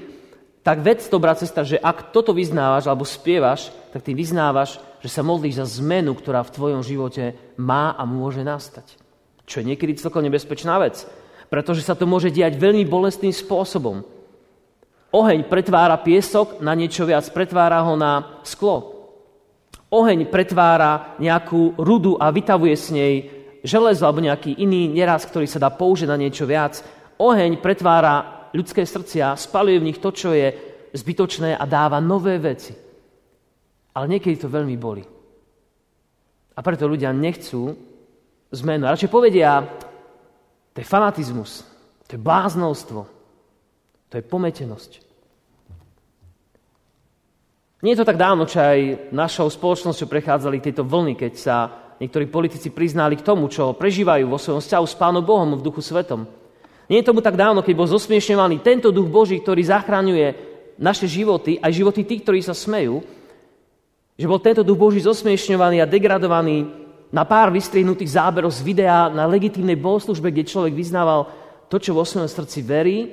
tak 0.64 0.84
ved 0.84 1.00
to, 1.00 1.18
brat, 1.20 1.40
sestra, 1.40 1.64
že 1.64 1.80
ak 1.80 2.12
toto 2.12 2.36
vyznávaš 2.36 2.88
alebo 2.88 3.08
spievaš, 3.08 3.72
tak 3.96 4.04
ty 4.04 4.12
vyznávaš, 4.12 4.78
že 5.00 5.08
sa 5.08 5.24
modlíš 5.24 5.64
za 5.64 5.80
zmenu, 5.80 6.12
ktorá 6.12 6.44
v 6.44 6.54
tvojom 6.54 6.82
živote 6.84 7.36
má 7.56 7.96
a 7.96 8.04
môže 8.04 8.44
nastať. 8.44 9.00
Čo 9.48 9.64
je 9.64 9.70
niekedy 9.74 9.96
celkom 9.96 10.22
nebezpečná 10.28 10.76
vec, 10.78 11.08
pretože 11.48 11.82
sa 11.82 11.96
to 11.96 12.04
môže 12.04 12.30
diať 12.30 12.60
veľmi 12.60 12.84
bolestným 12.86 13.32
spôsobom. 13.32 14.04
Oheň 15.10 15.48
pretvára 15.50 15.98
piesok 15.98 16.62
na 16.62 16.76
niečo 16.78 17.08
viac, 17.08 17.26
pretvára 17.34 17.82
ho 17.82 17.96
na 17.98 18.44
sklo. 18.46 18.99
Oheň 19.90 20.30
pretvára 20.30 21.18
nejakú 21.18 21.74
rudu 21.82 22.14
a 22.22 22.30
vytavuje 22.30 22.78
s 22.78 22.94
nej 22.94 23.26
železo 23.66 24.06
alebo 24.06 24.22
nejaký 24.22 24.62
iný 24.62 24.86
neraz, 24.86 25.26
ktorý 25.26 25.50
sa 25.50 25.58
dá 25.58 25.74
použiť 25.74 26.06
na 26.06 26.18
niečo 26.18 26.46
viac. 26.46 26.78
Oheň 27.18 27.58
pretvára 27.58 28.46
ľudské 28.54 28.86
srdcia, 28.86 29.34
spaluje 29.34 29.82
v 29.82 29.88
nich 29.90 29.98
to, 29.98 30.14
čo 30.14 30.30
je 30.30 30.54
zbytočné 30.94 31.58
a 31.58 31.66
dáva 31.66 31.98
nové 31.98 32.38
veci. 32.38 32.74
Ale 33.98 34.06
niekedy 34.06 34.38
to 34.38 34.48
veľmi 34.54 34.78
boli. 34.78 35.04
A 36.54 36.60
preto 36.62 36.86
ľudia 36.86 37.10
nechcú 37.10 37.74
zmenu. 38.54 38.86
A 38.86 38.94
radšej 38.94 39.10
povedia, 39.10 39.66
to 40.74 40.78
je 40.78 40.86
fanatizmus, 40.86 41.66
to 42.06 42.14
je 42.14 42.22
bláznostvo, 42.22 43.10
to 44.10 44.14
je 44.18 44.24
pometenosť. 44.24 45.09
Nie 47.80 47.96
je 47.96 48.04
to 48.04 48.10
tak 48.12 48.20
dávno, 48.20 48.44
čo 48.44 48.60
aj 48.60 49.12
našou 49.16 49.48
spoločnosťou 49.48 50.12
prechádzali 50.12 50.60
tieto 50.60 50.84
vlny, 50.84 51.16
keď 51.16 51.34
sa 51.40 51.58
niektorí 51.96 52.28
politici 52.28 52.76
priznali 52.76 53.16
k 53.16 53.24
tomu, 53.24 53.48
čo 53.48 53.72
prežívajú 53.72 54.28
vo 54.28 54.36
svojom 54.36 54.60
vzťahu 54.60 54.86
s 54.88 55.00
Pánom 55.00 55.24
Bohom 55.24 55.56
v 55.56 55.64
duchu 55.64 55.80
svetom. 55.80 56.28
Nie 56.92 57.00
je 57.00 57.08
tomu 57.08 57.24
tak 57.24 57.40
dávno, 57.40 57.64
keď 57.64 57.74
bol 57.80 57.88
zosmiešňovaný 57.88 58.60
tento 58.60 58.92
duch 58.92 59.08
Boží, 59.08 59.40
ktorý 59.40 59.64
zachraňuje 59.64 60.28
naše 60.76 61.08
životy, 61.08 61.56
aj 61.64 61.72
životy 61.72 62.04
tých, 62.04 62.24
ktorí 62.28 62.40
sa 62.44 62.52
smejú, 62.52 63.00
že 64.20 64.28
bol 64.28 64.44
tento 64.44 64.68
duch 64.68 64.76
Boží 64.76 65.00
zosmiešňovaný 65.00 65.80
a 65.80 65.88
degradovaný 65.88 66.68
na 67.16 67.24
pár 67.24 67.48
vystrihnutých 67.48 68.12
záberov 68.20 68.52
z 68.52 68.60
videa 68.60 69.08
na 69.08 69.24
legitímnej 69.24 69.80
bohoslužbe, 69.80 70.36
kde 70.36 70.52
človek 70.52 70.76
vyznával 70.76 71.32
to, 71.72 71.80
čo 71.80 71.96
vo 71.96 72.04
svojom 72.04 72.28
srdci 72.28 72.60
verí 72.60 73.08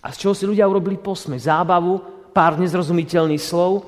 a 0.00 0.08
z 0.08 0.16
čoho 0.24 0.32
si 0.32 0.48
ľudia 0.48 0.64
urobili 0.64 0.96
posmech, 0.96 1.44
zábavu 1.44 2.11
pár 2.32 2.56
nezrozumiteľných 2.58 3.40
slov 3.40 3.86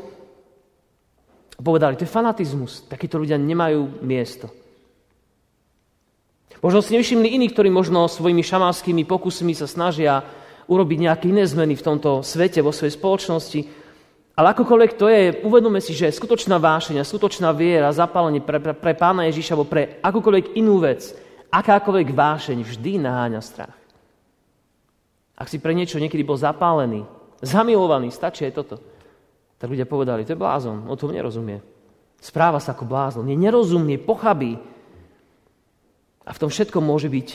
povedali, 1.58 1.96
to 1.96 2.04
je 2.04 2.12
fanatizmus, 2.12 2.84
takíto 2.86 3.16
ľudia 3.16 3.40
nemajú 3.40 4.04
miesto. 4.04 4.52
Možno 6.64 6.80
si 6.80 6.96
nevšimli 6.96 7.28
iní, 7.28 7.52
ktorí 7.52 7.68
možno 7.68 8.08
svojimi 8.08 8.40
šamánskymi 8.40 9.04
pokusmi 9.04 9.52
sa 9.52 9.68
snažia 9.68 10.24
urobiť 10.64 10.98
nejaké 11.04 11.28
iné 11.28 11.44
zmeny 11.44 11.76
v 11.76 11.84
tomto 11.84 12.24
svete, 12.24 12.64
vo 12.64 12.72
svojej 12.72 12.96
spoločnosti. 12.96 13.60
Ale 14.34 14.46
akokoľvek 14.56 14.92
to 14.96 15.06
je, 15.12 15.44
uvedome 15.44 15.78
si, 15.84 15.92
že 15.92 16.08
skutočná 16.08 16.56
vášenia, 16.56 17.04
skutočná 17.04 17.52
viera, 17.52 17.92
zapálenie 17.92 18.40
pre, 18.40 18.58
pre, 18.58 18.72
pre 18.72 18.96
pána 18.96 19.28
Ježiša 19.28 19.52
alebo 19.54 19.68
pre 19.68 20.00
akúkoľvek 20.00 20.56
inú 20.56 20.80
vec, 20.80 21.12
akákoľvek 21.52 22.08
vášeň 22.16 22.58
vždy 22.64 22.92
naháňa 22.98 23.40
strach. 23.44 23.78
Ak 25.36 25.52
si 25.52 25.60
pre 25.60 25.76
niečo 25.76 26.00
niekedy 26.00 26.24
bol 26.26 26.40
zapálený, 26.40 27.04
zamilovaný, 27.40 28.12
stačí 28.12 28.46
aj 28.46 28.54
toto. 28.54 28.76
Tak 29.58 29.70
ľudia 29.70 29.88
povedali, 29.88 30.26
to 30.26 30.34
je 30.34 30.42
blázon, 30.42 30.86
o 30.90 30.94
tom 30.98 31.14
nerozumie. 31.14 31.62
Správa 32.20 32.60
sa 32.60 32.76
ako 32.76 32.84
blázon, 32.84 33.28
je 33.28 33.36
nerozumný, 33.36 34.00
pochabý. 34.00 34.60
A 36.24 36.30
v 36.32 36.40
tom 36.40 36.48
všetkom 36.48 36.80
môže 36.80 37.08
byť 37.08 37.28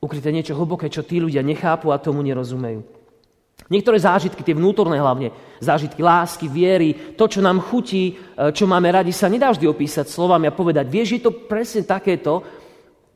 ukryté 0.00 0.28
niečo 0.32 0.56
hlboké, 0.56 0.92
čo 0.92 1.04
tí 1.04 1.20
ľudia 1.20 1.40
nechápu 1.40 1.88
a 1.90 2.00
tomu 2.00 2.20
nerozumejú. 2.20 2.84
Niektoré 3.66 3.98
zážitky, 3.98 4.44
tie 4.46 4.54
vnútorné 4.54 5.00
hlavne, 5.00 5.32
zážitky 5.58 5.98
lásky, 6.04 6.46
viery, 6.46 7.16
to, 7.16 7.26
čo 7.26 7.42
nám 7.42 7.58
chutí, 7.58 8.14
e, 8.14 8.52
čo 8.52 8.68
máme 8.68 8.92
radi, 8.92 9.10
sa 9.10 9.26
nedá 9.26 9.50
vždy 9.50 9.66
opísať 9.66 10.06
slovami 10.06 10.46
a 10.46 10.54
povedať, 10.54 10.86
vieš, 10.86 11.18
je 11.18 11.22
to 11.24 11.32
presne 11.50 11.82
takéto 11.82 12.44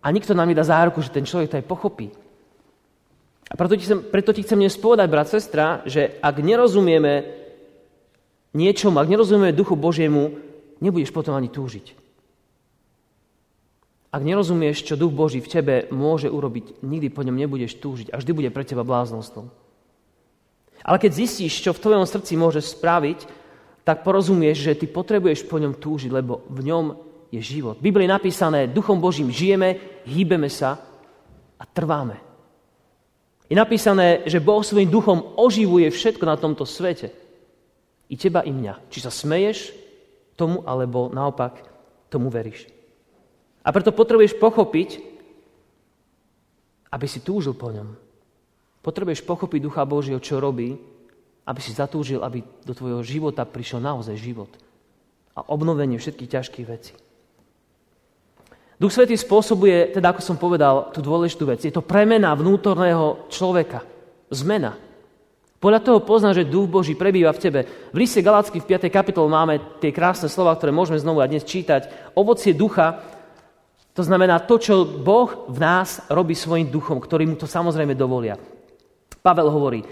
a 0.01 0.07
nikto 0.11 0.33
nám 0.33 0.49
nedá 0.49 0.65
záruku, 0.65 1.05
že 1.05 1.13
ten 1.13 1.29
človek 1.29 1.55
to 1.55 1.59
aj 1.61 1.71
pochopí. 1.71 2.09
A 3.51 3.59
preto 3.59 3.75
ti, 3.75 3.83
chcem, 3.83 3.99
preto 3.99 4.31
ti 4.31 4.47
chcem 4.47 4.63
dnes 4.63 4.79
povedať, 4.79 5.11
brat, 5.11 5.27
sestra, 5.27 5.83
že 5.83 6.23
ak 6.23 6.39
nerozumieme 6.39 7.27
niečomu, 8.55 9.03
ak 9.03 9.11
nerozumieme 9.11 9.51
Duchu 9.51 9.75
Božiemu, 9.75 10.39
nebudeš 10.79 11.11
potom 11.11 11.35
ani 11.35 11.51
túžiť. 11.51 11.99
Ak 14.11 14.23
nerozumieš, 14.23 14.87
čo 14.87 14.99
Duch 14.99 15.15
Boží 15.15 15.43
v 15.43 15.51
tebe 15.51 15.75
môže 15.91 16.31
urobiť, 16.31 16.83
nikdy 16.83 17.11
po 17.11 17.27
ňom 17.27 17.35
nebudeš 17.35 17.79
túžiť 17.79 18.15
a 18.15 18.19
vždy 18.19 18.31
bude 18.35 18.51
pre 18.55 18.63
teba 18.63 18.87
bláznostvom. 18.87 19.51
Ale 20.87 20.97
keď 20.99 21.11
zistíš, 21.15 21.63
čo 21.63 21.75
v 21.75 21.83
tvojom 21.83 22.07
srdci 22.07 22.35
môže 22.39 22.63
spraviť, 22.63 23.27
tak 23.83 24.07
porozumieš, 24.07 24.63
že 24.63 24.79
ty 24.79 24.87
potrebuješ 24.87 25.47
po 25.51 25.59
ňom 25.59 25.75
túžiť, 25.79 26.11
lebo 26.11 26.47
v 26.51 26.71
ňom 26.71 26.85
je 27.35 27.43
život. 27.43 27.79
V 27.79 27.91
Biblii 27.91 28.07
je 28.07 28.15
napísané, 28.15 28.71
Duchom 28.71 28.99
Božím 28.99 29.31
žijeme, 29.31 30.03
hýbeme 30.07 30.51
sa 30.51 30.79
a 31.59 31.65
trváme. 31.67 32.30
Je 33.51 33.59
napísané, 33.59 34.23
že 34.31 34.39
Boh 34.39 34.63
svojim 34.63 34.87
duchom 34.87 35.35
oživuje 35.35 35.91
všetko 35.91 36.23
na 36.23 36.39
tomto 36.39 36.63
svete. 36.63 37.11
I 38.07 38.15
teba, 38.15 38.47
i 38.47 38.55
mňa. 38.55 38.87
Či 38.95 39.03
sa 39.03 39.11
smeješ 39.11 39.75
tomu, 40.39 40.63
alebo 40.63 41.11
naopak 41.11 41.59
tomu 42.07 42.31
veríš. 42.31 42.71
A 43.67 43.75
preto 43.75 43.91
potrebuješ 43.91 44.39
pochopiť, 44.39 45.03
aby 46.95 47.07
si 47.11 47.19
túžil 47.27 47.59
po 47.59 47.75
ňom. 47.75 47.91
Potrebuješ 48.81 49.27
pochopiť 49.27 49.61
Ducha 49.61 49.83
Božieho, 49.83 50.23
čo 50.23 50.39
robí, 50.41 50.79
aby 51.45 51.61
si 51.61 51.75
zatúžil, 51.75 52.23
aby 52.23 52.47
do 52.63 52.73
tvojho 52.73 53.03
života 53.03 53.43
prišiel 53.43 53.83
naozaj 53.83 54.15
život 54.15 54.51
a 55.35 55.43
obnovenie 55.51 55.99
všetkých 55.99 56.33
ťažkých 56.39 56.67
vecí. 56.71 56.95
Duch 58.81 58.97
Svetý 58.97 59.13
spôsobuje, 59.13 59.93
teda 59.93 60.17
ako 60.17 60.25
som 60.25 60.41
povedal, 60.41 60.89
tú 60.89 61.05
dôležitú 61.05 61.45
vec. 61.45 61.61
Je 61.61 61.69
to 61.69 61.85
premena 61.85 62.33
vnútorného 62.33 63.29
človeka. 63.29 63.85
Zmena. 64.33 64.73
Podľa 65.61 65.85
toho 65.85 66.01
pozná, 66.01 66.33
že 66.33 66.49
Duch 66.49 66.65
Boží 66.65 66.97
prebýva 66.97 67.37
v 67.37 67.43
tebe. 67.45 67.61
V 67.93 67.97
liste 68.01 68.25
Galacky 68.25 68.65
v 68.65 68.81
5. 68.81 68.89
kapitole 68.89 69.29
máme 69.29 69.77
tie 69.85 69.93
krásne 69.93 70.33
slova, 70.33 70.57
ktoré 70.57 70.73
môžeme 70.73 70.97
znovu 70.97 71.21
a 71.21 71.29
dnes 71.29 71.45
čítať. 71.45 72.17
Ovocie 72.17 72.57
ducha, 72.57 73.05
to 73.93 74.01
znamená 74.01 74.41
to, 74.49 74.57
čo 74.57 74.89
Boh 74.89 75.45
v 75.53 75.61
nás 75.61 76.01
robí 76.09 76.33
svojim 76.33 76.73
duchom, 76.73 76.97
ktorý 76.97 77.29
mu 77.29 77.37
to 77.37 77.45
samozrejme 77.45 77.93
dovolia. 77.93 78.41
Pavel 79.21 79.53
hovorí, 79.53 79.85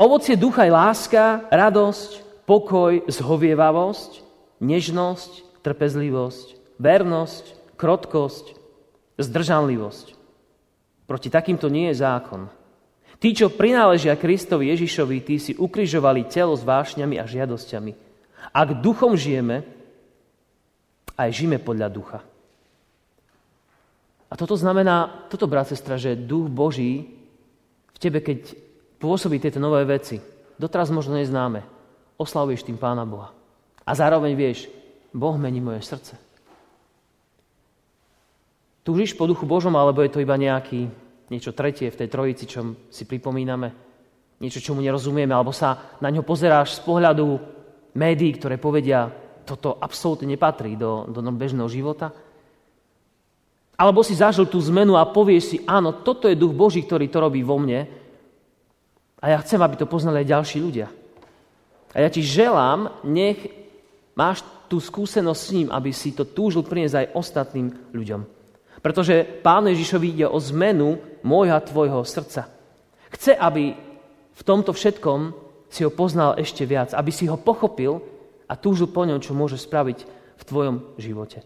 ovocie 0.00 0.40
ducha 0.40 0.64
je 0.64 0.72
láska, 0.72 1.44
radosť, 1.52 2.24
pokoj, 2.48 3.04
zhovievavosť, 3.12 4.24
nežnosť, 4.64 5.60
trpezlivosť, 5.60 6.80
vernosť, 6.80 7.57
krotkosť, 7.78 8.58
zdržanlivosť. 9.16 10.18
Proti 11.06 11.28
takýmto 11.30 11.70
nie 11.70 11.88
je 11.94 12.02
zákon. 12.02 12.50
Tí, 13.18 13.34
čo 13.34 13.50
prináležia 13.50 14.18
Kristovi 14.18 14.70
Ježišovi, 14.74 15.16
tí 15.24 15.40
si 15.40 15.56
ukrižovali 15.56 16.28
telo 16.28 16.54
s 16.54 16.62
vášňami 16.62 17.18
a 17.18 17.24
žiadosťami. 17.26 17.92
Ak 18.54 18.78
duchom 18.78 19.18
žijeme, 19.18 19.66
aj 21.18 21.30
žijeme 21.34 21.58
podľa 21.58 21.88
ducha. 21.90 22.20
A 24.28 24.34
toto 24.36 24.54
znamená, 24.54 25.26
toto, 25.32 25.48
brat, 25.48 25.72
sestra, 25.72 25.96
že 25.96 26.14
duch 26.14 26.46
Boží 26.52 27.10
v 27.90 27.98
tebe, 27.98 28.20
keď 28.20 28.54
pôsobí 29.00 29.40
tieto 29.40 29.58
nové 29.58 29.82
veci, 29.88 30.20
doteraz 30.60 30.92
možno 30.92 31.16
neznáme, 31.16 31.64
oslavuješ 32.20 32.68
tým 32.68 32.76
Pána 32.76 33.08
Boha. 33.08 33.32
A 33.82 33.90
zároveň 33.96 34.36
vieš, 34.36 34.68
Boh 35.16 35.34
mení 35.40 35.64
moje 35.64 35.80
srdce. 35.80 36.27
Túžiš 38.88 39.12
po 39.20 39.28
duchu 39.28 39.44
Božom, 39.44 39.76
alebo 39.76 40.00
je 40.00 40.08
to 40.08 40.24
iba 40.24 40.32
nejaký, 40.32 40.88
niečo 41.28 41.52
tretie 41.52 41.92
v 41.92 41.98
tej 42.00 42.08
trojici, 42.08 42.48
čo 42.48 42.88
si 42.88 43.04
pripomíname? 43.04 43.68
Niečo, 44.40 44.64
čomu 44.64 44.80
nerozumieme, 44.80 45.28
alebo 45.36 45.52
sa 45.52 46.00
na 46.00 46.08
ňo 46.08 46.24
pozeráš 46.24 46.80
z 46.80 46.88
pohľadu 46.88 47.36
médií, 48.00 48.32
ktoré 48.32 48.56
povedia, 48.56 49.12
toto 49.44 49.76
absolútne 49.76 50.32
nepatrí 50.32 50.80
do, 50.80 51.04
do 51.04 51.20
bežného 51.20 51.68
života? 51.68 52.16
Alebo 53.76 54.00
si 54.00 54.16
zažil 54.16 54.48
tú 54.48 54.56
zmenu 54.56 54.96
a 54.96 55.04
povieš 55.04 55.44
si, 55.44 55.56
áno, 55.68 56.00
toto 56.00 56.24
je 56.24 56.40
duch 56.40 56.56
Boží, 56.56 56.80
ktorý 56.80 57.12
to 57.12 57.20
robí 57.20 57.44
vo 57.44 57.60
mne 57.60 57.84
a 59.20 59.24
ja 59.28 59.36
chcem, 59.44 59.60
aby 59.60 59.76
to 59.76 59.84
poznali 59.84 60.24
aj 60.24 60.32
ďalší 60.32 60.64
ľudia. 60.64 60.88
A 61.92 61.96
ja 62.00 62.08
ti 62.08 62.24
želám, 62.24 63.04
nech 63.04 63.52
máš 64.16 64.40
tú 64.64 64.80
skúsenosť 64.80 65.40
s 65.44 65.52
ním, 65.52 65.68
aby 65.68 65.92
si 65.92 66.16
to 66.16 66.24
túžil 66.24 66.64
priniesť 66.64 67.04
aj 67.04 67.12
ostatným 67.12 67.68
ľuďom. 67.92 68.37
Pretože 68.88 69.20
Pán 69.44 69.68
Ježišovi 69.68 70.16
ide 70.16 70.24
o 70.24 70.40
zmenu 70.40 70.96
môjho 71.20 71.52
a 71.52 71.60
tvojho 71.60 72.00
srdca. 72.08 72.48
Chce, 73.12 73.36
aby 73.36 73.76
v 74.32 74.42
tomto 74.48 74.72
všetkom 74.72 75.36
si 75.68 75.84
ho 75.84 75.92
poznal 75.92 76.40
ešte 76.40 76.64
viac, 76.64 76.96
aby 76.96 77.12
si 77.12 77.28
ho 77.28 77.36
pochopil 77.36 78.00
a 78.48 78.56
túžil 78.56 78.88
po 78.88 79.04
ňom, 79.04 79.20
čo 79.20 79.36
môže 79.36 79.60
spraviť 79.60 80.08
v 80.40 80.42
tvojom 80.48 80.76
živote. 80.96 81.44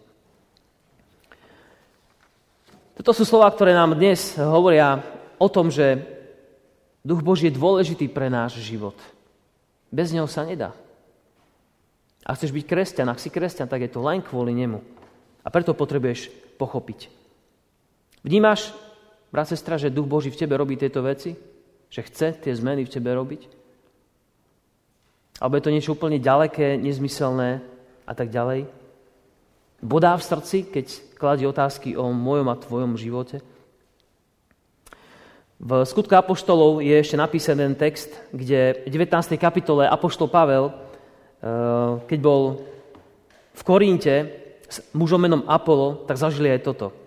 Toto 2.95 3.11
sú 3.11 3.27
slova, 3.27 3.51
ktoré 3.51 3.75
nám 3.75 3.99
dnes 3.99 4.39
hovoria 4.39 5.03
o 5.35 5.51
tom, 5.51 5.67
že 5.67 5.99
Duch 7.03 7.19
Boží 7.19 7.51
je 7.51 7.59
dôležitý 7.59 8.07
pre 8.07 8.31
náš 8.31 8.63
život. 8.63 8.95
Bez 9.91 10.15
neho 10.15 10.31
sa 10.31 10.47
nedá. 10.47 10.71
Ak 12.23 12.39
chceš 12.39 12.55
byť 12.55 12.63
kresťan, 12.63 13.11
ak 13.11 13.19
si 13.19 13.27
kresťan, 13.27 13.67
tak 13.67 13.83
je 13.83 13.91
to 13.91 13.99
len 13.99 14.23
kvôli 14.23 14.55
nemu. 14.55 14.79
A 15.43 15.51
preto 15.51 15.75
potrebuješ 15.75 16.31
pochopiť. 16.55 17.22
Vnímaš, 18.23 18.71
brat, 19.35 19.51
sestra, 19.51 19.75
že 19.75 19.91
Duch 19.91 20.07
Boží 20.07 20.31
v 20.31 20.39
tebe 20.39 20.55
robí 20.55 20.79
tieto 20.79 21.03
veci? 21.03 21.35
Že 21.91 22.01
chce 22.07 22.27
tie 22.39 22.53
zmeny 22.55 22.87
v 22.87 22.93
tebe 22.95 23.11
robiť? 23.11 23.41
Alebo 25.43 25.59
je 25.59 25.63
to 25.67 25.73
niečo 25.75 25.91
úplne 25.91 26.23
ďaleké, 26.23 26.79
nezmyselné 26.79 27.59
a 28.07 28.13
tak 28.15 28.31
ďalej? 28.31 28.71
Bodá 29.83 30.15
v 30.15 30.23
srdci, 30.23 30.63
keď 30.71 30.87
kladie 31.19 31.43
otázky 31.43 31.99
o 31.99 32.15
mojom 32.15 32.47
a 32.47 32.55
tvojom 32.55 32.95
živote? 32.95 33.43
V 35.59 35.83
skutku 35.83 36.15
Apoštolov 36.15 36.79
je 36.79 36.95
ešte 36.95 37.19
napísaný 37.19 37.71
ten 37.71 37.75
text, 37.75 38.11
kde 38.31 38.87
v 38.87 38.89
19. 38.91 39.35
kapitole 39.35 39.83
Apoštol 39.83 40.31
Pavel, 40.31 40.71
eh, 40.71 40.75
keď 42.07 42.19
bol 42.23 42.63
v 43.51 43.61
Korínte 43.67 44.15
s 44.71 44.79
mužom 44.95 45.19
menom 45.19 45.43
Apollo, 45.43 46.07
tak 46.07 46.15
zažili 46.15 46.47
aj 46.55 46.63
toto. 46.63 47.02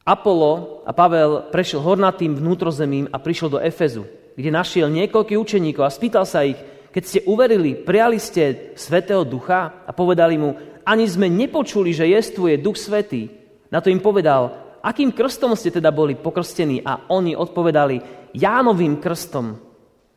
Apollo 0.00 0.80
a 0.88 0.96
Pavel 0.96 1.52
prešiel 1.52 1.84
hornatým 1.84 2.32
vnútrozemím 2.32 3.12
a 3.12 3.20
prišiel 3.20 3.52
do 3.52 3.58
Efezu, 3.60 4.08
kde 4.32 4.48
našiel 4.48 4.88
niekoľkých 4.88 5.36
učeníkov 5.36 5.84
a 5.84 5.92
spýtal 5.92 6.24
sa 6.24 6.40
ich, 6.40 6.56
keď 6.90 7.02
ste 7.04 7.20
uverili, 7.28 7.76
prijali 7.76 8.16
ste 8.16 8.72
Svetého 8.74 9.22
Ducha 9.28 9.84
a 9.84 9.90
povedali 9.92 10.40
mu, 10.40 10.56
ani 10.88 11.04
sme 11.04 11.28
nepočuli, 11.28 11.92
že 11.92 12.08
jestvuje 12.08 12.58
Duch 12.58 12.80
Svetý. 12.80 13.28
Na 13.68 13.84
to 13.84 13.92
im 13.92 14.00
povedal, 14.00 14.74
akým 14.80 15.12
krstom 15.12 15.52
ste 15.54 15.70
teda 15.70 15.92
boli 15.92 16.16
pokrstení? 16.16 16.82
A 16.82 17.06
oni 17.12 17.36
odpovedali, 17.36 18.00
Jánovým 18.34 18.98
krstom. 18.98 19.54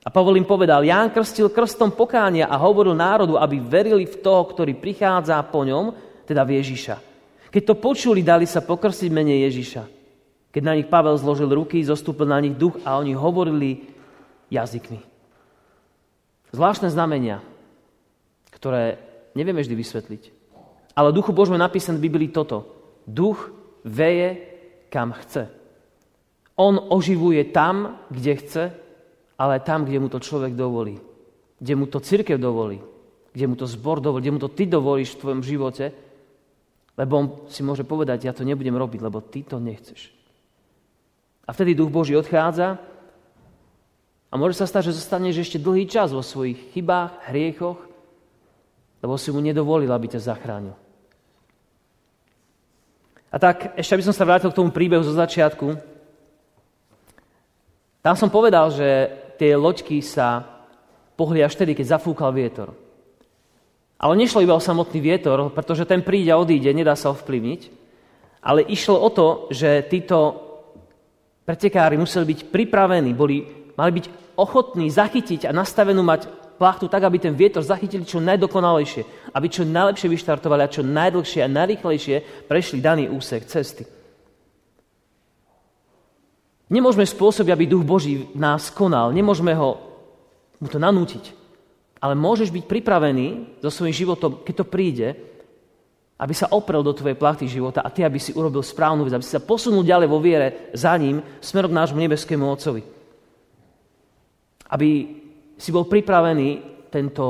A 0.03 0.09
Pavol 0.09 0.39
im 0.39 0.47
povedal, 0.47 0.83
Ján 0.83 1.11
krstil 1.11 1.51
krstom 1.51 1.91
pokánia 1.93 2.47
a 2.47 2.55
hovoril 2.57 2.95
národu, 2.95 3.35
aby 3.35 3.59
verili 3.59 4.07
v 4.07 4.19
toho, 4.23 4.47
ktorý 4.47 4.79
prichádza 4.79 5.37
po 5.47 5.61
ňom, 5.67 5.93
teda 6.23 6.41
v 6.47 6.59
Ježiša. 6.63 7.12
Keď 7.53 7.63
to 7.69 7.75
počuli, 7.77 8.25
dali 8.25 8.49
sa 8.49 8.65
pokrstiť 8.65 9.13
mene 9.13 9.45
Ježiša. 9.45 9.85
Keď 10.49 10.61
na 10.65 10.73
nich 10.73 10.89
Pavel 10.89 11.13
zložil 11.21 11.53
ruky, 11.53 11.85
zostúpil 11.85 12.25
na 12.25 12.41
nich 12.41 12.57
duch 12.57 12.81
a 12.81 12.97
oni 12.97 13.13
hovorili 13.13 13.85
jazykmi. 14.49 14.97
Zvláštne 16.49 16.89
znamenia, 16.89 17.45
ktoré 18.57 18.97
nevieme 19.37 19.61
vždy 19.61 19.75
vysvetliť. 19.77 20.23
Ale 20.97 21.13
duchu 21.13 21.33
Božme 21.33 21.57
napísané 21.57 21.97
v 22.01 22.05
Biblii 22.09 22.33
toto. 22.33 22.69
Duch 23.05 23.53
veje, 23.85 24.37
kam 24.89 25.13
chce. 25.13 25.49
On 26.57 26.77
oživuje 26.77 27.49
tam, 27.49 28.01
kde 28.13 28.33
chce, 28.37 28.63
ale 29.37 29.65
tam, 29.65 29.85
kde 29.85 29.97
mu 29.97 30.09
to 30.09 30.21
človek 30.21 30.53
dovolí. 30.53 31.01
Kde 31.57 31.73
mu 31.73 31.85
to 31.89 31.97
církev 31.97 32.37
dovolí. 32.37 32.77
Kde 33.33 33.45
mu 33.49 33.57
to 33.57 33.65
zbor 33.65 33.97
dovolí. 34.01 34.21
Kde 34.21 34.33
mu 34.37 34.41
to 34.41 34.53
ty 34.53 34.69
dovolíš 34.69 35.17
v 35.17 35.21
tvojom 35.21 35.41
živote. 35.41 35.85
Lebo 36.93 37.13
on 37.17 37.25
si 37.49 37.65
môže 37.65 37.81
povedať, 37.81 38.29
ja 38.29 38.33
to 38.33 38.45
nebudem 38.45 38.77
robiť, 38.77 39.01
lebo 39.01 39.21
ty 39.25 39.41
to 39.41 39.57
nechceš. 39.57 40.13
A 41.43 41.51
vtedy 41.51 41.73
duch 41.73 41.89
Boží 41.89 42.13
odchádza 42.13 42.77
a 44.29 44.33
môže 44.37 44.57
sa 44.57 44.69
stať, 44.69 44.89
že 44.89 44.97
zostaneš 45.01 45.45
ešte 45.45 45.61
dlhý 45.61 45.89
čas 45.89 46.13
vo 46.13 46.21
svojich 46.21 46.73
chybách, 46.73 47.33
hriechoch, 47.33 47.81
lebo 49.03 49.13
si 49.17 49.33
mu 49.33 49.41
nedovolil, 49.41 49.89
aby 49.91 50.07
ťa 50.09 50.21
zachránil. 50.31 50.77
A 53.33 53.35
tak 53.41 53.73
ešte 53.73 53.97
aby 53.97 54.05
som 54.05 54.13
sa 54.13 54.29
vrátil 54.29 54.53
k 54.53 54.57
tomu 54.61 54.69
príbehu 54.69 55.01
zo 55.01 55.17
začiatku. 55.17 55.73
Tam 58.05 58.13
som 58.13 58.29
povedal, 58.29 58.69
že 58.69 59.09
tie 59.41 59.57
loďky 59.57 60.05
sa 60.05 60.45
pohli 61.17 61.41
až 61.41 61.57
vtedy, 61.57 61.73
keď 61.73 61.97
zafúkal 61.97 62.29
vietor. 62.29 62.77
Ale 64.03 64.19
nešlo 64.19 64.43
iba 64.43 64.51
o 64.51 64.59
samotný 64.59 64.99
vietor, 64.99 65.47
pretože 65.55 65.87
ten 65.87 66.03
príde 66.03 66.27
a 66.27 66.35
odíde, 66.35 66.75
nedá 66.75 66.91
sa 66.99 67.15
ovplyvniť. 67.15 67.61
Ale 68.43 68.67
išlo 68.67 68.99
o 68.99 69.07
to, 69.07 69.47
že 69.47 69.87
títo 69.87 70.35
pretekári 71.47 71.95
museli 71.95 72.35
byť 72.35 72.39
pripravení, 72.51 73.15
boli 73.15 73.47
mali 73.79 73.91
byť 73.95 74.05
ochotní 74.35 74.91
zachytiť 74.91 75.47
a 75.47 75.55
nastavenú 75.55 76.03
mať 76.03 76.27
plachtu 76.59 76.85
tak, 76.87 77.03
aby 77.03 77.17
ten 77.17 77.33
vietor 77.33 77.65
zachytili 77.65 78.05
čo 78.05 78.21
najdokonalejšie, 78.21 79.31
aby 79.33 79.47
čo 79.49 79.63
najlepšie 79.65 80.09
vyštartovali 80.11 80.61
a 80.63 80.73
čo 80.73 80.85
najdlhšie 80.85 81.41
a 81.41 81.49
najrychlejšie 81.51 82.47
prešli 82.47 82.83
daný 82.83 83.09
úsek 83.09 83.47
cesty. 83.47 83.87
Nemôžeme 86.71 87.05
spôsobiť, 87.05 87.51
aby 87.53 87.69
duch 87.69 87.85
Boží 87.85 88.25
nás 88.33 88.73
konal. 88.73 89.13
Nemôžeme 89.13 89.53
ho 89.53 89.77
mu 90.57 90.67
to 90.71 90.81
nanútiť. 90.81 91.42
Ale 92.03 92.19
môžeš 92.19 92.51
byť 92.51 92.67
pripravený 92.67 93.59
so 93.63 93.71
svojím 93.71 93.95
životom, 93.95 94.43
keď 94.43 94.55
to 94.59 94.65
príde, 94.67 95.15
aby 96.19 96.33
sa 96.35 96.51
oprel 96.51 96.83
do 96.83 96.91
tvojej 96.91 97.15
plachty 97.15 97.47
života 97.47 97.79
a 97.79 97.87
ty, 97.87 98.03
aby 98.03 98.19
si 98.19 98.35
urobil 98.35 98.59
správnu 98.59 99.07
vec, 99.07 99.15
aby 99.15 99.23
si 99.23 99.31
sa 99.31 99.39
posunul 99.39 99.87
ďalej 99.87 100.07
vo 100.11 100.19
viere 100.19 100.69
za 100.75 100.91
ním, 100.99 101.23
smerom 101.39 101.71
k 101.71 101.79
nášmu 101.79 101.99
nebeskému 102.03 102.43
Otcovi 102.43 102.93
aby 104.73 104.89
si 105.53 105.69
bol 105.69 105.85
pripravený 105.85 106.49
tento 106.89 107.25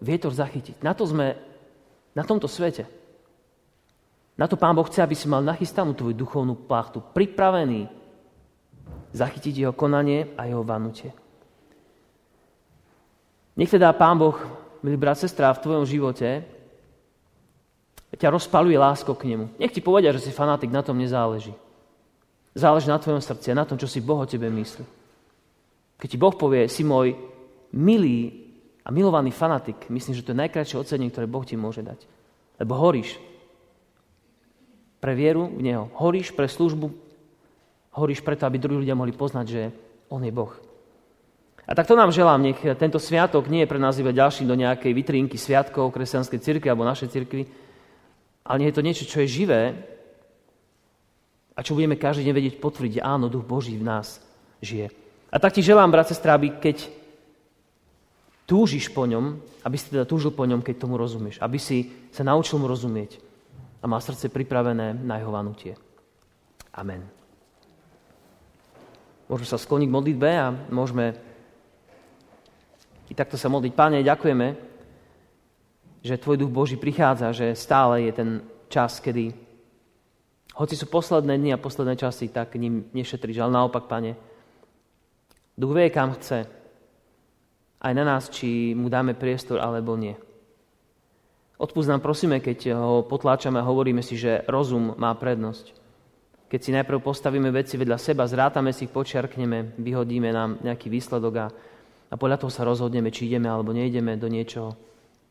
vietor 0.00 0.32
zachytiť. 0.32 0.80
Na 0.80 0.96
to 0.96 1.04
sme 1.04 1.36
na 2.16 2.24
tomto 2.24 2.48
svete. 2.48 2.88
Na 4.40 4.48
to 4.48 4.56
Pán 4.56 4.72
Boh 4.72 4.88
chce, 4.88 5.04
aby 5.04 5.12
si 5.12 5.28
mal 5.28 5.44
nachystanú 5.44 5.92
tvoju 5.92 6.16
duchovnú 6.16 6.56
plachtu, 6.56 7.04
pripravený 7.04 7.92
zachytiť 9.12 9.68
jeho 9.68 9.74
konanie 9.76 10.32
a 10.38 10.48
jeho 10.48 10.64
vanutie. 10.64 11.12
Nech 13.58 13.74
teda 13.74 13.90
Pán 13.90 14.14
Boh, 14.14 14.38
milý 14.86 14.94
brat, 14.94 15.18
sestra, 15.18 15.50
v 15.50 15.62
tvojom 15.66 15.82
živote 15.82 16.46
ťa 18.14 18.30
rozpaluje 18.30 18.78
lásko 18.78 19.18
k 19.18 19.34
nemu. 19.34 19.58
Nech 19.58 19.74
ti 19.74 19.82
povedia, 19.82 20.14
že 20.14 20.22
si 20.22 20.30
fanatik, 20.30 20.70
na 20.70 20.80
tom 20.86 20.94
nezáleží. 20.94 21.50
Záleží 22.54 22.86
na 22.86 23.02
tvojom 23.02 23.18
srdci 23.18 23.50
a 23.50 23.58
na 23.58 23.66
tom, 23.66 23.74
čo 23.74 23.90
si 23.90 23.98
Boh 23.98 24.22
o 24.22 24.30
tebe 24.30 24.46
myslí. 24.46 24.86
Keď 25.98 26.08
ti 26.08 26.18
Boh 26.18 26.34
povie, 26.38 26.70
si 26.70 26.86
môj 26.86 27.18
milý 27.74 28.46
a 28.86 28.94
milovaný 28.94 29.34
fanatik, 29.34 29.90
myslím, 29.90 30.14
že 30.14 30.22
to 30.22 30.32
je 30.32 30.42
najkrajšie 30.46 30.78
ocenenie, 30.78 31.10
ktoré 31.10 31.26
Boh 31.26 31.42
ti 31.42 31.58
môže 31.58 31.82
dať. 31.82 32.06
Lebo 32.62 32.78
horíš 32.78 33.18
pre 35.02 35.18
vieru 35.18 35.50
v 35.50 35.66
Neho. 35.66 35.90
Horíš 35.98 36.30
pre 36.30 36.46
službu, 36.46 36.90
horíš 37.98 38.22
preto, 38.22 38.46
aby 38.46 38.62
druhí 38.62 38.86
ľudia 38.86 38.98
mohli 38.98 39.14
poznať, 39.14 39.46
že 39.46 39.62
On 40.10 40.22
je 40.22 40.30
Boh. 40.30 40.67
A 41.68 41.76
tak 41.76 41.84
to 41.84 41.92
nám 41.92 42.08
želám, 42.08 42.40
nech 42.40 42.64
tento 42.80 42.96
sviatok 42.96 43.52
nie 43.52 43.68
je 43.68 43.70
pre 43.70 43.76
nás 43.76 44.00
iba 44.00 44.08
ďalší 44.08 44.48
do 44.48 44.56
nejakej 44.56 44.88
vitrínky 44.96 45.36
sviatkov 45.36 45.92
kresťanskej 45.92 46.40
cirkvi 46.40 46.68
alebo 46.72 46.88
našej 46.88 47.12
cirkvi, 47.12 47.44
ale 48.48 48.56
nie 48.64 48.72
je 48.72 48.76
to 48.80 48.86
niečo, 48.86 49.04
čo 49.04 49.20
je 49.20 49.28
živé 49.28 49.76
a 51.52 51.60
čo 51.60 51.76
budeme 51.76 52.00
každý 52.00 52.24
deň 52.24 52.34
vedieť 52.34 52.54
potvrdiť, 52.56 53.04
áno, 53.04 53.28
Duch 53.28 53.44
Boží 53.44 53.76
v 53.76 53.84
nás 53.84 54.24
žije. 54.64 54.88
A 55.28 55.36
tak 55.36 55.52
ti 55.52 55.60
želám, 55.60 55.92
brat, 55.92 56.08
sestra, 56.08 56.32
aby 56.40 56.56
keď 56.56 56.88
túžiš 58.48 58.88
po 58.88 59.04
ňom, 59.04 59.36
aby 59.60 59.76
si 59.76 59.92
teda 59.92 60.08
túžil 60.08 60.32
po 60.32 60.48
ňom, 60.48 60.64
keď 60.64 60.88
tomu 60.88 60.96
rozumieš. 60.96 61.36
Aby 61.44 61.60
si 61.60 61.92
sa 62.08 62.24
naučil 62.24 62.56
mu 62.56 62.64
rozumieť 62.64 63.20
a 63.82 63.84
má 63.84 64.00
srdce 64.00 64.32
pripravené 64.32 64.96
na 64.96 65.20
jeho 65.20 65.28
vanutie. 65.28 65.76
Amen. 66.72 67.04
Môžeme 69.28 69.48
sa 69.52 69.60
skloniť 69.60 69.88
k 69.92 69.96
modlitbe 70.00 70.30
a 70.32 70.48
môžeme 70.72 71.27
i 73.08 73.12
takto 73.16 73.40
sa 73.40 73.48
modliť. 73.48 73.72
Páne, 73.72 74.04
ďakujeme, 74.04 74.46
že 76.04 76.20
Tvoj 76.20 76.36
duch 76.38 76.52
Boží 76.52 76.76
prichádza, 76.76 77.32
že 77.32 77.56
stále 77.56 78.08
je 78.08 78.12
ten 78.12 78.30
čas, 78.68 79.00
kedy 79.00 79.32
hoci 80.58 80.74
sú 80.74 80.86
posledné 80.90 81.38
dni 81.38 81.50
a 81.54 81.62
posledné 81.62 81.94
časy, 81.96 82.28
tak 82.28 82.58
ním 82.58 82.90
nešetríš. 82.92 83.38
Ale 83.38 83.54
naopak, 83.54 83.86
Pane, 83.86 84.18
Duch 85.58 85.74
vie, 85.74 85.90
kam 85.90 86.14
chce. 86.14 86.46
Aj 87.82 87.92
na 87.94 88.06
nás, 88.06 88.30
či 88.30 88.78
mu 88.78 88.86
dáme 88.86 89.18
priestor 89.18 89.58
alebo 89.58 89.98
nie. 89.98 90.14
Odpúsť 91.58 91.90
nám 91.90 92.02
prosíme, 92.02 92.38
keď 92.38 92.78
ho 92.78 93.02
potláčame 93.02 93.58
a 93.58 93.66
hovoríme 93.66 93.98
si, 93.98 94.14
že 94.14 94.46
rozum 94.46 94.94
má 94.94 95.10
prednosť. 95.18 95.74
Keď 96.46 96.60
si 96.62 96.70
najprv 96.70 97.02
postavíme 97.02 97.50
veci 97.50 97.74
vedľa 97.74 97.98
seba, 97.98 98.30
zrátame 98.30 98.70
si 98.70 98.86
ich, 98.86 98.94
počiarkneme, 98.94 99.74
vyhodíme 99.82 100.30
nám 100.30 100.62
nejaký 100.62 100.86
výsledok 100.86 101.34
a, 101.34 101.46
a 102.08 102.14
podľa 102.16 102.40
toho 102.40 102.52
sa 102.52 102.64
rozhodneme, 102.64 103.12
či 103.12 103.28
ideme 103.28 103.52
alebo 103.52 103.76
neideme 103.76 104.16
do 104.16 104.32
niečoho. 104.32 104.72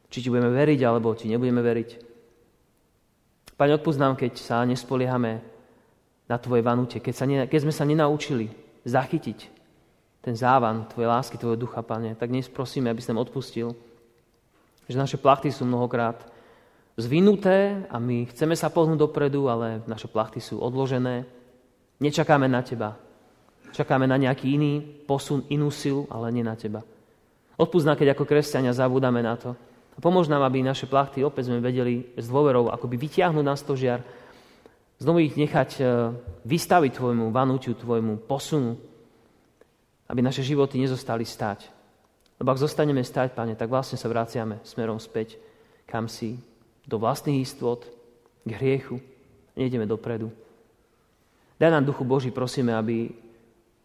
Či 0.08 0.24
ti 0.24 0.28
budeme 0.30 0.54
veriť, 0.54 0.80
alebo 0.86 1.18
ti 1.18 1.26
nebudeme 1.28 1.60
veriť. 1.60 1.90
Pane, 3.58 3.74
odpúsť 3.74 4.00
nám, 4.00 4.13
keď 4.13 4.38
sa 4.38 4.62
nespoliehame 4.63 5.42
na 6.30 6.38
Tvoje 6.38 6.62
vanute, 6.62 7.02
keď, 7.02 7.13
sa 7.18 7.26
ne, 7.26 7.50
keď 7.50 7.60
sme 7.66 7.74
sa 7.74 7.84
nenaučili 7.90 8.54
zachytiť 8.86 9.40
ten 10.22 10.36
závan 10.38 10.86
Tvojej 10.94 11.10
lásky, 11.10 11.36
Tvojho 11.42 11.58
ducha, 11.58 11.82
Pane, 11.82 12.13
tak 12.13 12.30
dnes 12.30 12.46
prosíme, 12.46 12.94
aby 12.94 13.02
si 13.02 13.10
nám 13.10 13.26
odpustil, 13.26 13.74
že 14.86 14.96
naše 14.96 15.18
plachty 15.18 15.50
sú 15.50 15.66
mnohokrát 15.66 16.22
zvinuté 16.96 17.90
a 17.90 17.98
my 17.98 18.30
chceme 18.30 18.54
sa 18.54 18.70
pohnúť 18.70 19.02
dopredu, 19.02 19.50
ale 19.50 19.82
naše 19.90 20.06
plachty 20.06 20.38
sú 20.38 20.62
odložené. 20.62 21.26
Nečakáme 21.98 22.46
na 22.46 22.62
Teba. 22.62 23.07
Čakáme 23.73 24.08
na 24.08 24.17
nejaký 24.19 24.56
iný 24.56 24.80
posun, 24.82 25.43
inú 25.51 25.71
silu, 25.71 26.08
ale 26.12 26.32
nie 26.32 26.43
na 26.43 26.56
Teba. 26.56 26.84
Odpúsť 27.58 27.97
keď 27.97 28.13
ako 28.13 28.30
kresťania 28.30 28.75
zabúdame 28.75 29.25
na 29.25 29.34
to. 29.34 29.58
A 29.97 29.99
pomôž 29.99 30.30
nám, 30.30 30.45
aby 30.45 30.62
naše 30.62 30.86
plachty 30.86 31.25
opäť 31.25 31.49
sme 31.49 31.58
vedeli 31.58 32.13
s 32.13 32.30
dôverou 32.30 32.69
akoby 32.69 33.01
vytiahnuť 33.01 33.45
na 33.45 33.58
stožiar, 33.58 34.06
znovu 35.01 35.25
ich 35.25 35.34
nechať 35.34 35.69
e, 35.77 35.84
vystaviť 36.45 37.01
Tvojmu 37.01 37.34
vanúťu, 37.34 37.73
Tvojmu 37.73 38.30
posunu, 38.30 38.77
aby 40.06 40.19
naše 40.21 40.45
životy 40.45 40.77
nezostali 40.77 41.25
stať. 41.25 41.65
Lebo 42.38 42.53
ak 42.53 42.62
zostaneme 42.62 43.01
stať, 43.01 43.34
Pane, 43.34 43.58
tak 43.58 43.73
vlastne 43.73 43.97
sa 43.97 44.06
vraciame 44.06 44.62
smerom 44.62 45.01
späť, 45.01 45.41
kam 45.89 46.06
si, 46.06 46.38
do 46.86 47.01
vlastných 47.01 47.41
istot, 47.41 47.89
k 48.45 48.51
hriechu. 48.56 49.01
Nejdeme 49.58 49.89
dopredu. 49.89 50.32
Daj 51.58 51.73
nám, 51.73 51.89
Duchu 51.89 52.06
Boží, 52.06 52.30
prosíme, 52.30 52.71
aby 52.77 53.10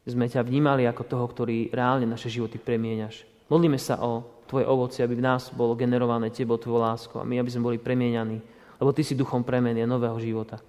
sme 0.07 0.27
ťa 0.27 0.43
vnímali 0.43 0.83
ako 0.89 1.03
toho, 1.07 1.25
ktorý 1.31 1.71
reálne 1.71 2.07
naše 2.11 2.27
životy 2.27 2.59
premieňaš. 2.59 3.23
Modlíme 3.47 3.79
sa 3.79 4.03
o 4.03 4.27
Tvoje 4.51 4.69
ovoci, 4.69 5.01
aby 5.01 5.17
v 5.17 5.25
nás 5.25 5.49
bolo 5.55 5.79
generované 5.79 6.29
Tebo, 6.29 6.61
Tvoju 6.61 6.83
lásku 6.83 7.15
a 7.17 7.25
my, 7.25 7.41
aby 7.41 7.49
sme 7.49 7.73
boli 7.73 7.79
premieňaní, 7.81 8.39
lebo 8.83 8.91
Ty 8.93 9.03
si 9.07 9.15
duchom 9.17 9.47
premenia 9.47 9.89
nového 9.89 10.19
života. 10.21 10.61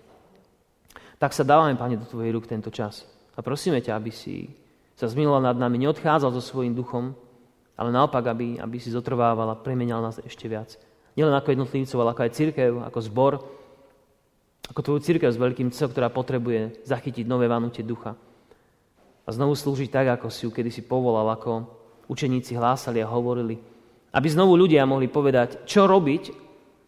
Tak 1.18 1.36
sa 1.36 1.44
dávame, 1.44 1.76
Pane, 1.76 2.00
do 2.00 2.08
Tvojej 2.08 2.32
rúk 2.32 2.48
tento 2.48 2.72
čas. 2.72 3.04
A 3.34 3.42
prosíme 3.42 3.82
ťa, 3.82 3.98
aby 3.98 4.12
si 4.14 4.54
sa 4.94 5.10
zmiloval 5.10 5.42
nad 5.42 5.58
nami, 5.58 5.82
neodchádzal 5.82 6.32
so 6.38 6.44
svojím 6.44 6.78
duchom, 6.78 7.18
ale 7.74 7.90
naopak, 7.90 8.24
aby, 8.30 8.62
aby 8.62 8.78
si 8.78 8.94
zotrvával 8.94 9.50
a 9.50 9.58
premenial 9.58 10.06
nás 10.06 10.22
ešte 10.22 10.46
viac. 10.46 10.78
Nielen 11.18 11.34
ako 11.34 11.54
jednotlivcov, 11.54 11.98
ale 11.98 12.12
ako 12.14 12.22
aj 12.22 12.36
církev, 12.38 12.72
ako 12.86 13.00
zbor, 13.02 13.34
ako 14.70 14.80
tvoju 14.80 15.00
církev 15.02 15.30
s 15.30 15.42
veľkým 15.42 15.70
C, 15.74 15.90
ktorá 15.90 16.08
potrebuje 16.14 16.86
zachytiť 16.86 17.26
nové 17.26 17.50
vanutie 17.50 17.84
ducha. 17.84 18.16
A 19.24 19.30
znovu 19.32 19.56
slúžiť 19.56 19.90
tak, 19.90 20.20
ako 20.20 20.28
si 20.28 20.44
ju 20.44 20.52
kedysi 20.52 20.84
povolal, 20.84 21.32
ako 21.32 21.64
učeníci 22.12 22.60
hlásali 22.60 23.00
a 23.00 23.08
hovorili. 23.08 23.56
Aby 24.12 24.28
znovu 24.30 24.60
ľudia 24.60 24.84
mohli 24.84 25.08
povedať, 25.08 25.64
čo 25.64 25.88
robiť, 25.88 26.24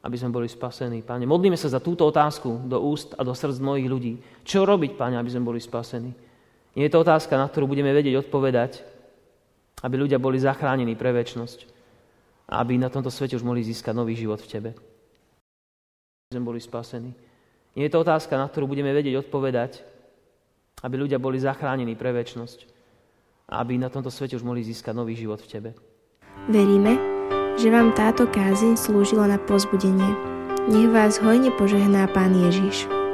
aby 0.06 0.16
sme 0.20 0.30
boli 0.30 0.46
spasení. 0.46 1.02
Pane, 1.02 1.26
modlíme 1.26 1.58
sa 1.58 1.72
za 1.72 1.82
túto 1.82 2.06
otázku 2.06 2.70
do 2.70 2.78
úst 2.78 3.18
a 3.18 3.26
do 3.26 3.34
srdc 3.34 3.58
mnohých 3.58 3.90
ľudí. 3.90 4.14
Čo 4.46 4.68
robiť, 4.68 4.94
Pane, 4.94 5.18
aby 5.18 5.32
sme 5.32 5.48
boli 5.48 5.58
spasení? 5.58 6.14
Nie 6.76 6.92
je 6.92 6.94
to 6.94 7.02
otázka, 7.02 7.40
na 7.40 7.48
ktorú 7.50 7.72
budeme 7.72 7.90
vedieť 7.96 8.28
odpovedať, 8.28 8.84
aby 9.82 9.96
ľudia 9.96 10.20
boli 10.20 10.38
zachránení 10.38 10.94
pre 10.94 11.16
väčnosť 11.16 11.72
a 12.52 12.62
aby 12.62 12.78
na 12.78 12.92
tomto 12.92 13.10
svete 13.10 13.40
už 13.40 13.48
mohli 13.48 13.66
získať 13.66 13.96
nový 13.96 14.14
život 14.14 14.38
v 14.44 14.50
Tebe. 14.52 14.70
Aby 16.30 16.32
sme 16.36 16.48
boli 16.52 16.60
spasení. 16.62 17.16
Nie 17.74 17.90
je 17.90 17.94
to 17.96 18.04
otázka, 18.06 18.38
na 18.38 18.46
ktorú 18.46 18.70
budeme 18.70 18.94
vedieť 18.94 19.26
odpovedať, 19.26 19.95
aby 20.84 20.96
ľudia 21.00 21.22
boli 21.22 21.40
zachránení 21.40 21.96
pre 21.96 22.12
väčnosť 22.12 22.68
a 23.52 23.62
aby 23.62 23.78
na 23.78 23.94
tomto 23.94 24.10
svete 24.10 24.36
už 24.36 24.44
mohli 24.44 24.66
získať 24.66 24.94
nový 24.98 25.14
život 25.14 25.40
v 25.40 25.50
Tebe. 25.50 25.70
Veríme, 26.50 26.98
že 27.56 27.72
vám 27.72 27.94
táto 27.94 28.28
kázeň 28.28 28.76
slúžila 28.76 29.30
na 29.30 29.40
pozbudenie. 29.40 30.12
Nech 30.66 30.90
vás 30.90 31.22
hojne 31.22 31.54
požehná 31.56 32.10
Pán 32.10 32.34
Ježiš. 32.34 33.05